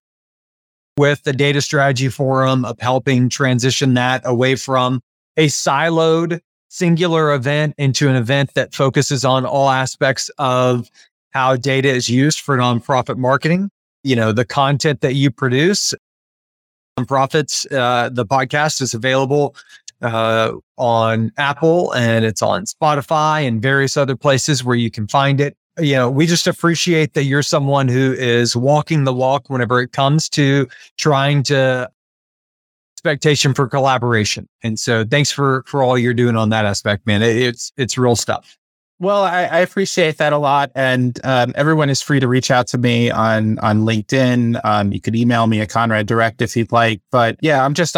with 0.98 1.24
the 1.24 1.34
data 1.34 1.62
strategy 1.62 2.10
forum 2.10 2.66
of 2.66 2.80
helping 2.80 3.30
transition 3.30 3.94
that 3.94 4.22
away 4.26 4.56
from 4.56 5.02
a 5.38 5.48
siloed 5.48 6.40
singular 6.70 7.34
event 7.34 7.76
into 7.78 8.10
an 8.10 8.16
event 8.16 8.54
that 8.56 8.74
focuses 8.74 9.24
on 9.24 9.46
all 9.46 9.70
aspects 9.70 10.30
of 10.38 10.90
how 11.32 11.56
data 11.56 11.88
is 11.88 12.10
used 12.10 12.40
for 12.40 12.58
nonprofit 12.58 13.18
marketing 13.18 13.70
you 14.04 14.16
know 14.16 14.32
the 14.32 14.46
content 14.46 15.02
that 15.02 15.14
you 15.14 15.32
produce 15.32 15.94
nonprofits 17.00 17.72
uh, 17.72 18.10
the 18.10 18.26
podcast 18.26 18.82
is 18.82 18.94
available 18.94 19.56
uh, 20.02 20.52
on 20.78 21.32
Apple 21.38 21.92
and 21.94 22.26
it's 22.26 22.42
on 22.42 22.66
Spotify 22.66 23.48
and 23.48 23.62
various 23.62 23.98
other 23.98 24.16
places 24.16 24.64
where 24.64 24.76
you 24.76 24.92
can 24.92 25.08
find 25.08 25.42
it. 25.42 25.58
You 25.80 25.94
know, 25.94 26.10
we 26.10 26.26
just 26.26 26.48
appreciate 26.48 27.14
that 27.14 27.24
you're 27.26 27.44
someone 27.44 27.88
who 27.88 28.14
is 28.14 28.56
walking 28.56 29.04
the 29.04 29.14
walk 29.14 29.50
whenever 29.50 29.80
it 29.82 29.92
comes 29.92 30.28
to 30.30 30.68
trying 30.98 31.44
to 31.44 31.90
expectation 32.98 33.54
for 33.54 33.68
collaboration. 33.68 34.50
And 34.64 34.80
so 34.80 35.06
thanks 35.06 35.32
for 35.32 35.64
for 35.68 35.84
all 35.84 35.98
you're 35.98 36.14
doing 36.14 36.36
on 36.36 36.50
that 36.50 36.66
aspect, 36.66 37.06
man. 37.06 37.22
It, 37.22 37.38
it's 37.38 37.72
it's 37.78 37.98
real 37.98 38.16
stuff. 38.16 38.58
Well, 39.00 39.24
I, 39.24 39.44
I, 39.44 39.60
appreciate 39.60 40.18
that 40.18 40.34
a 40.34 40.40
lot, 40.40 40.72
and 40.74 41.20
um, 41.24 41.54
everyone 41.56 41.92
is 41.92 42.02
free 42.02 42.20
to 42.20 42.28
reach 42.28 42.50
out 42.50 42.66
to 42.70 42.80
me 42.80 43.12
on 43.12 43.60
on 43.60 43.82
LinkedIn. 43.82 44.60
Um, 44.64 44.92
you 44.92 45.00
could 45.00 45.16
email 45.16 45.46
me 45.46 45.62
at 45.62 45.70
Conrad 45.70 46.08
Direct 46.08 46.42
if 46.42 46.58
you'd 46.58 46.72
like. 46.72 47.02
But 47.12 47.38
yeah, 47.42 47.64
I'm 47.64 47.76
just 47.76 47.96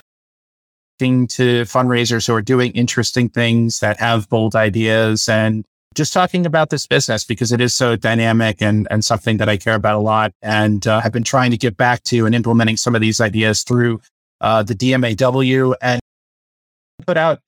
talking 1.00 1.28
to 1.28 1.62
fundraisers 1.62 2.28
who 2.28 2.34
are 2.34 2.42
doing 2.42 2.74
interesting 2.74 3.30
things 3.30 3.80
that 3.80 3.98
have 4.02 4.28
bold 4.28 4.56
ideas 4.58 5.30
and 5.30 5.66
just 6.00 6.14
talking 6.14 6.46
about 6.46 6.70
this 6.70 6.88
business 6.88 7.26
because 7.26 7.52
it 7.52 7.60
is 7.60 7.76
so 7.76 7.98
dynamic 7.98 8.62
and, 8.62 8.88
and 8.90 9.04
something 9.04 9.36
that 9.36 9.50
I 9.50 9.58
care 9.58 9.76
about 9.76 9.96
a 9.96 10.00
lot. 10.00 10.32
And 10.42 10.88
uh, 10.88 11.02
have 11.02 11.12
been 11.12 11.26
trying 11.26 11.52
to 11.52 11.58
get 11.58 11.76
back 11.76 12.04
to 12.04 12.26
and 12.26 12.34
implementing 12.34 12.78
some 12.78 12.96
of 12.96 13.02
these 13.02 13.20
ideas 13.20 13.64
through 13.64 14.00
uh, 14.40 14.64
the 14.64 14.74
DMAW 14.74 15.76
and 15.82 16.00
put 17.06 17.18
out 17.18 17.42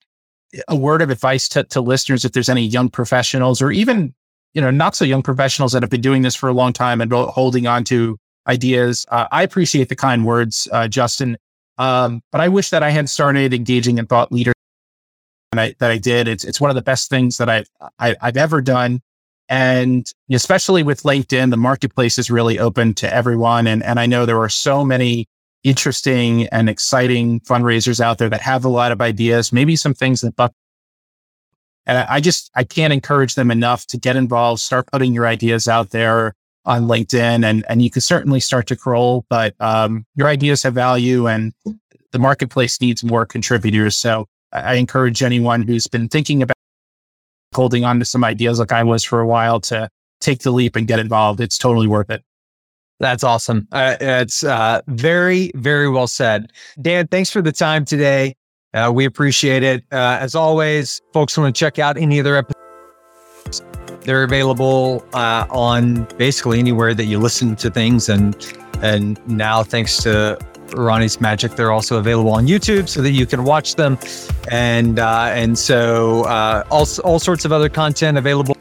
a 0.68 0.76
word 0.76 1.00
of 1.00 1.08
advice 1.08 1.48
to, 1.48 1.64
to 1.64 1.80
listeners 1.80 2.26
if 2.26 2.32
there's 2.32 2.50
any 2.50 2.60
young 2.60 2.90
professionals 2.90 3.62
or 3.62 3.72
even, 3.72 4.12
you 4.52 4.60
know, 4.60 4.70
not 4.70 4.94
so 4.94 5.06
young 5.06 5.22
professionals 5.22 5.72
that 5.72 5.82
have 5.82 5.88
been 5.88 6.02
doing 6.02 6.20
this 6.20 6.34
for 6.34 6.50
a 6.50 6.52
long 6.52 6.74
time 6.74 7.00
and 7.00 7.10
holding 7.10 7.66
on 7.66 7.84
to 7.84 8.18
ideas. 8.46 9.06
Uh, 9.08 9.28
I 9.32 9.44
appreciate 9.44 9.88
the 9.88 9.96
kind 9.96 10.26
words, 10.26 10.68
uh, 10.72 10.88
Justin. 10.88 11.38
Um, 11.78 12.20
but 12.30 12.42
I 12.42 12.48
wish 12.48 12.68
that 12.68 12.82
I 12.82 12.90
had 12.90 13.08
started 13.08 13.54
engaging 13.54 13.96
in 13.96 14.04
thought 14.04 14.30
leaders 14.30 14.52
and 15.52 15.60
I, 15.60 15.74
that 15.78 15.90
I 15.90 15.98
did. 15.98 16.26
It's, 16.26 16.44
it's 16.44 16.60
one 16.60 16.70
of 16.70 16.74
the 16.76 16.82
best 16.82 17.10
things 17.10 17.36
that 17.36 17.48
I've, 17.48 17.68
I, 17.98 18.08
have 18.08 18.16
i 18.20 18.26
have 18.26 18.36
ever 18.36 18.60
done. 18.60 19.00
And 19.48 20.06
especially 20.32 20.82
with 20.82 21.02
LinkedIn, 21.02 21.50
the 21.50 21.58
marketplace 21.58 22.18
is 22.18 22.30
really 22.30 22.58
open 22.58 22.94
to 22.94 23.14
everyone. 23.14 23.66
And, 23.66 23.82
and 23.82 24.00
I 24.00 24.06
know 24.06 24.24
there 24.24 24.40
are 24.40 24.48
so 24.48 24.82
many 24.82 25.28
interesting 25.62 26.46
and 26.48 26.68
exciting 26.70 27.40
fundraisers 27.40 28.00
out 28.00 28.18
there 28.18 28.30
that 28.30 28.40
have 28.40 28.64
a 28.64 28.70
lot 28.70 28.92
of 28.92 29.00
ideas, 29.00 29.52
maybe 29.52 29.76
some 29.76 29.94
things 29.94 30.22
that 30.22 30.34
buck. 30.34 30.52
And 31.84 31.98
I, 31.98 32.06
I 32.14 32.20
just, 32.20 32.50
I 32.56 32.64
can't 32.64 32.92
encourage 32.92 33.34
them 33.34 33.50
enough 33.50 33.86
to 33.88 33.98
get 33.98 34.16
involved, 34.16 34.60
start 34.62 34.86
putting 34.90 35.12
your 35.12 35.26
ideas 35.26 35.68
out 35.68 35.90
there 35.90 36.34
on 36.64 36.84
LinkedIn 36.84 37.44
and, 37.44 37.64
and 37.68 37.82
you 37.82 37.90
can 37.90 38.00
certainly 38.00 38.40
start 38.40 38.68
to 38.68 38.76
crawl, 38.76 39.26
but 39.28 39.54
um, 39.60 40.06
your 40.14 40.28
ideas 40.28 40.62
have 40.62 40.74
value 40.74 41.26
and 41.26 41.52
the 42.12 42.18
marketplace 42.18 42.80
needs 42.80 43.04
more 43.04 43.26
contributors. 43.26 43.96
So 43.96 44.28
I 44.52 44.74
encourage 44.74 45.22
anyone 45.22 45.62
who's 45.62 45.86
been 45.86 46.08
thinking 46.08 46.42
about 46.42 46.56
holding 47.54 47.84
on 47.84 47.98
to 47.98 48.04
some 48.04 48.24
ideas 48.24 48.58
like 48.58 48.72
I 48.72 48.82
was 48.82 49.04
for 49.04 49.20
a 49.20 49.26
while 49.26 49.60
to 49.60 49.88
take 50.20 50.40
the 50.40 50.50
leap 50.50 50.76
and 50.76 50.86
get 50.86 50.98
involved. 50.98 51.40
It's 51.40 51.58
totally 51.58 51.86
worth 51.86 52.10
it. 52.10 52.22
That's 53.00 53.24
awesome. 53.24 53.66
Uh, 53.72 53.96
it's 54.00 54.44
uh, 54.44 54.80
very, 54.86 55.50
very 55.56 55.88
well 55.88 56.06
said. 56.06 56.52
Dan, 56.80 57.08
thanks 57.08 57.30
for 57.30 57.42
the 57.42 57.52
time 57.52 57.84
today. 57.84 58.36
Uh, 58.74 58.90
we 58.94 59.04
appreciate 59.04 59.62
it. 59.62 59.84
Uh, 59.90 60.18
as 60.20 60.34
always, 60.34 61.00
folks 61.12 61.36
want 61.36 61.54
to 61.54 61.58
check 61.58 61.78
out 61.78 61.96
any 61.96 62.20
other 62.20 62.36
episodes 62.36 62.62
they're 64.04 64.24
available 64.24 65.04
uh, 65.12 65.46
on 65.50 66.04
basically 66.16 66.58
anywhere 66.58 66.94
that 66.94 67.04
you 67.04 67.18
listen 67.18 67.56
to 67.56 67.70
things, 67.70 68.08
and 68.08 68.36
and 68.82 69.20
now 69.28 69.62
thanks 69.62 70.02
to 70.02 70.38
Ronnie's 70.74 71.20
Magic, 71.20 71.52
they're 71.52 71.72
also 71.72 71.98
available 71.98 72.30
on 72.30 72.46
YouTube 72.46 72.88
so 72.88 73.02
that 73.02 73.10
you 73.10 73.26
can 73.26 73.44
watch 73.44 73.74
them, 73.74 73.98
and 74.50 74.98
uh, 74.98 75.30
and 75.32 75.58
so 75.58 76.22
uh, 76.24 76.64
all 76.70 76.86
all 77.04 77.18
sorts 77.18 77.44
of 77.44 77.52
other 77.52 77.68
content 77.68 78.18
available. 78.18 78.56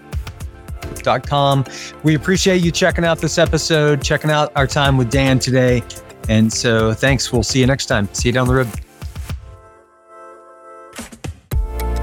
Dot 1.03 1.27
com. 1.27 1.65
We 2.03 2.13
appreciate 2.13 2.61
you 2.61 2.71
checking 2.71 3.03
out 3.03 3.17
this 3.17 3.39
episode, 3.39 4.03
checking 4.03 4.29
out 4.29 4.51
our 4.55 4.67
time 4.67 4.97
with 4.97 5.09
Dan 5.09 5.39
today. 5.39 5.81
And 6.29 6.53
so 6.53 6.93
thanks. 6.93 7.33
We'll 7.33 7.41
see 7.41 7.59
you 7.59 7.65
next 7.65 7.87
time. 7.87 8.07
See 8.13 8.29
you 8.29 8.33
down 8.33 8.47
the 8.47 8.53
road. 8.53 8.67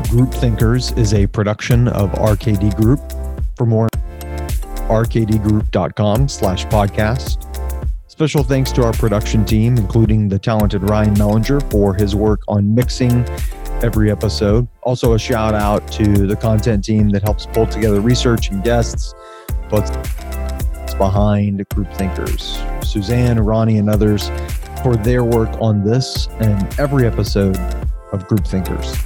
Group 0.09 0.33
Thinkers 0.33 0.90
is 0.92 1.14
a 1.14 1.27
production 1.27 1.87
of 1.88 2.11
RKD 2.12 2.75
Group. 2.77 3.01
For 3.57 3.66
more, 3.66 3.88
rkdgroup.com 4.88 6.29
slash 6.29 6.64
podcast. 6.66 7.58
Special 8.19 8.43
thanks 8.43 8.73
to 8.73 8.83
our 8.83 8.93
production 8.95 9.45
team, 9.45 9.77
including 9.77 10.27
the 10.27 10.41
talented 10.41 10.91
Ryan 10.91 11.15
Mellinger 11.15 11.63
for 11.71 11.95
his 11.95 12.17
work 12.17 12.41
on 12.49 12.75
mixing 12.75 13.25
every 13.81 14.11
episode. 14.11 14.67
Also, 14.83 15.13
a 15.13 15.19
shout 15.21 15.55
out 15.55 15.87
to 15.93 16.27
the 16.27 16.35
content 16.35 16.83
team 16.83 17.11
that 17.11 17.23
helps 17.23 17.47
pull 17.47 17.65
together 17.65 18.01
research 18.01 18.51
and 18.51 18.65
guests, 18.65 19.15
but 19.71 19.87
behind 20.99 21.65
Group 21.69 21.95
Thinkers. 21.95 22.61
Suzanne, 22.83 23.39
Ronnie, 23.39 23.79
and 23.79 23.89
others 23.89 24.33
for 24.83 24.97
their 24.97 25.23
work 25.23 25.51
on 25.61 25.85
this 25.85 26.27
and 26.41 26.81
every 26.81 27.07
episode 27.07 27.57
of 28.11 28.27
Group 28.27 28.45
Thinkers. 28.45 28.97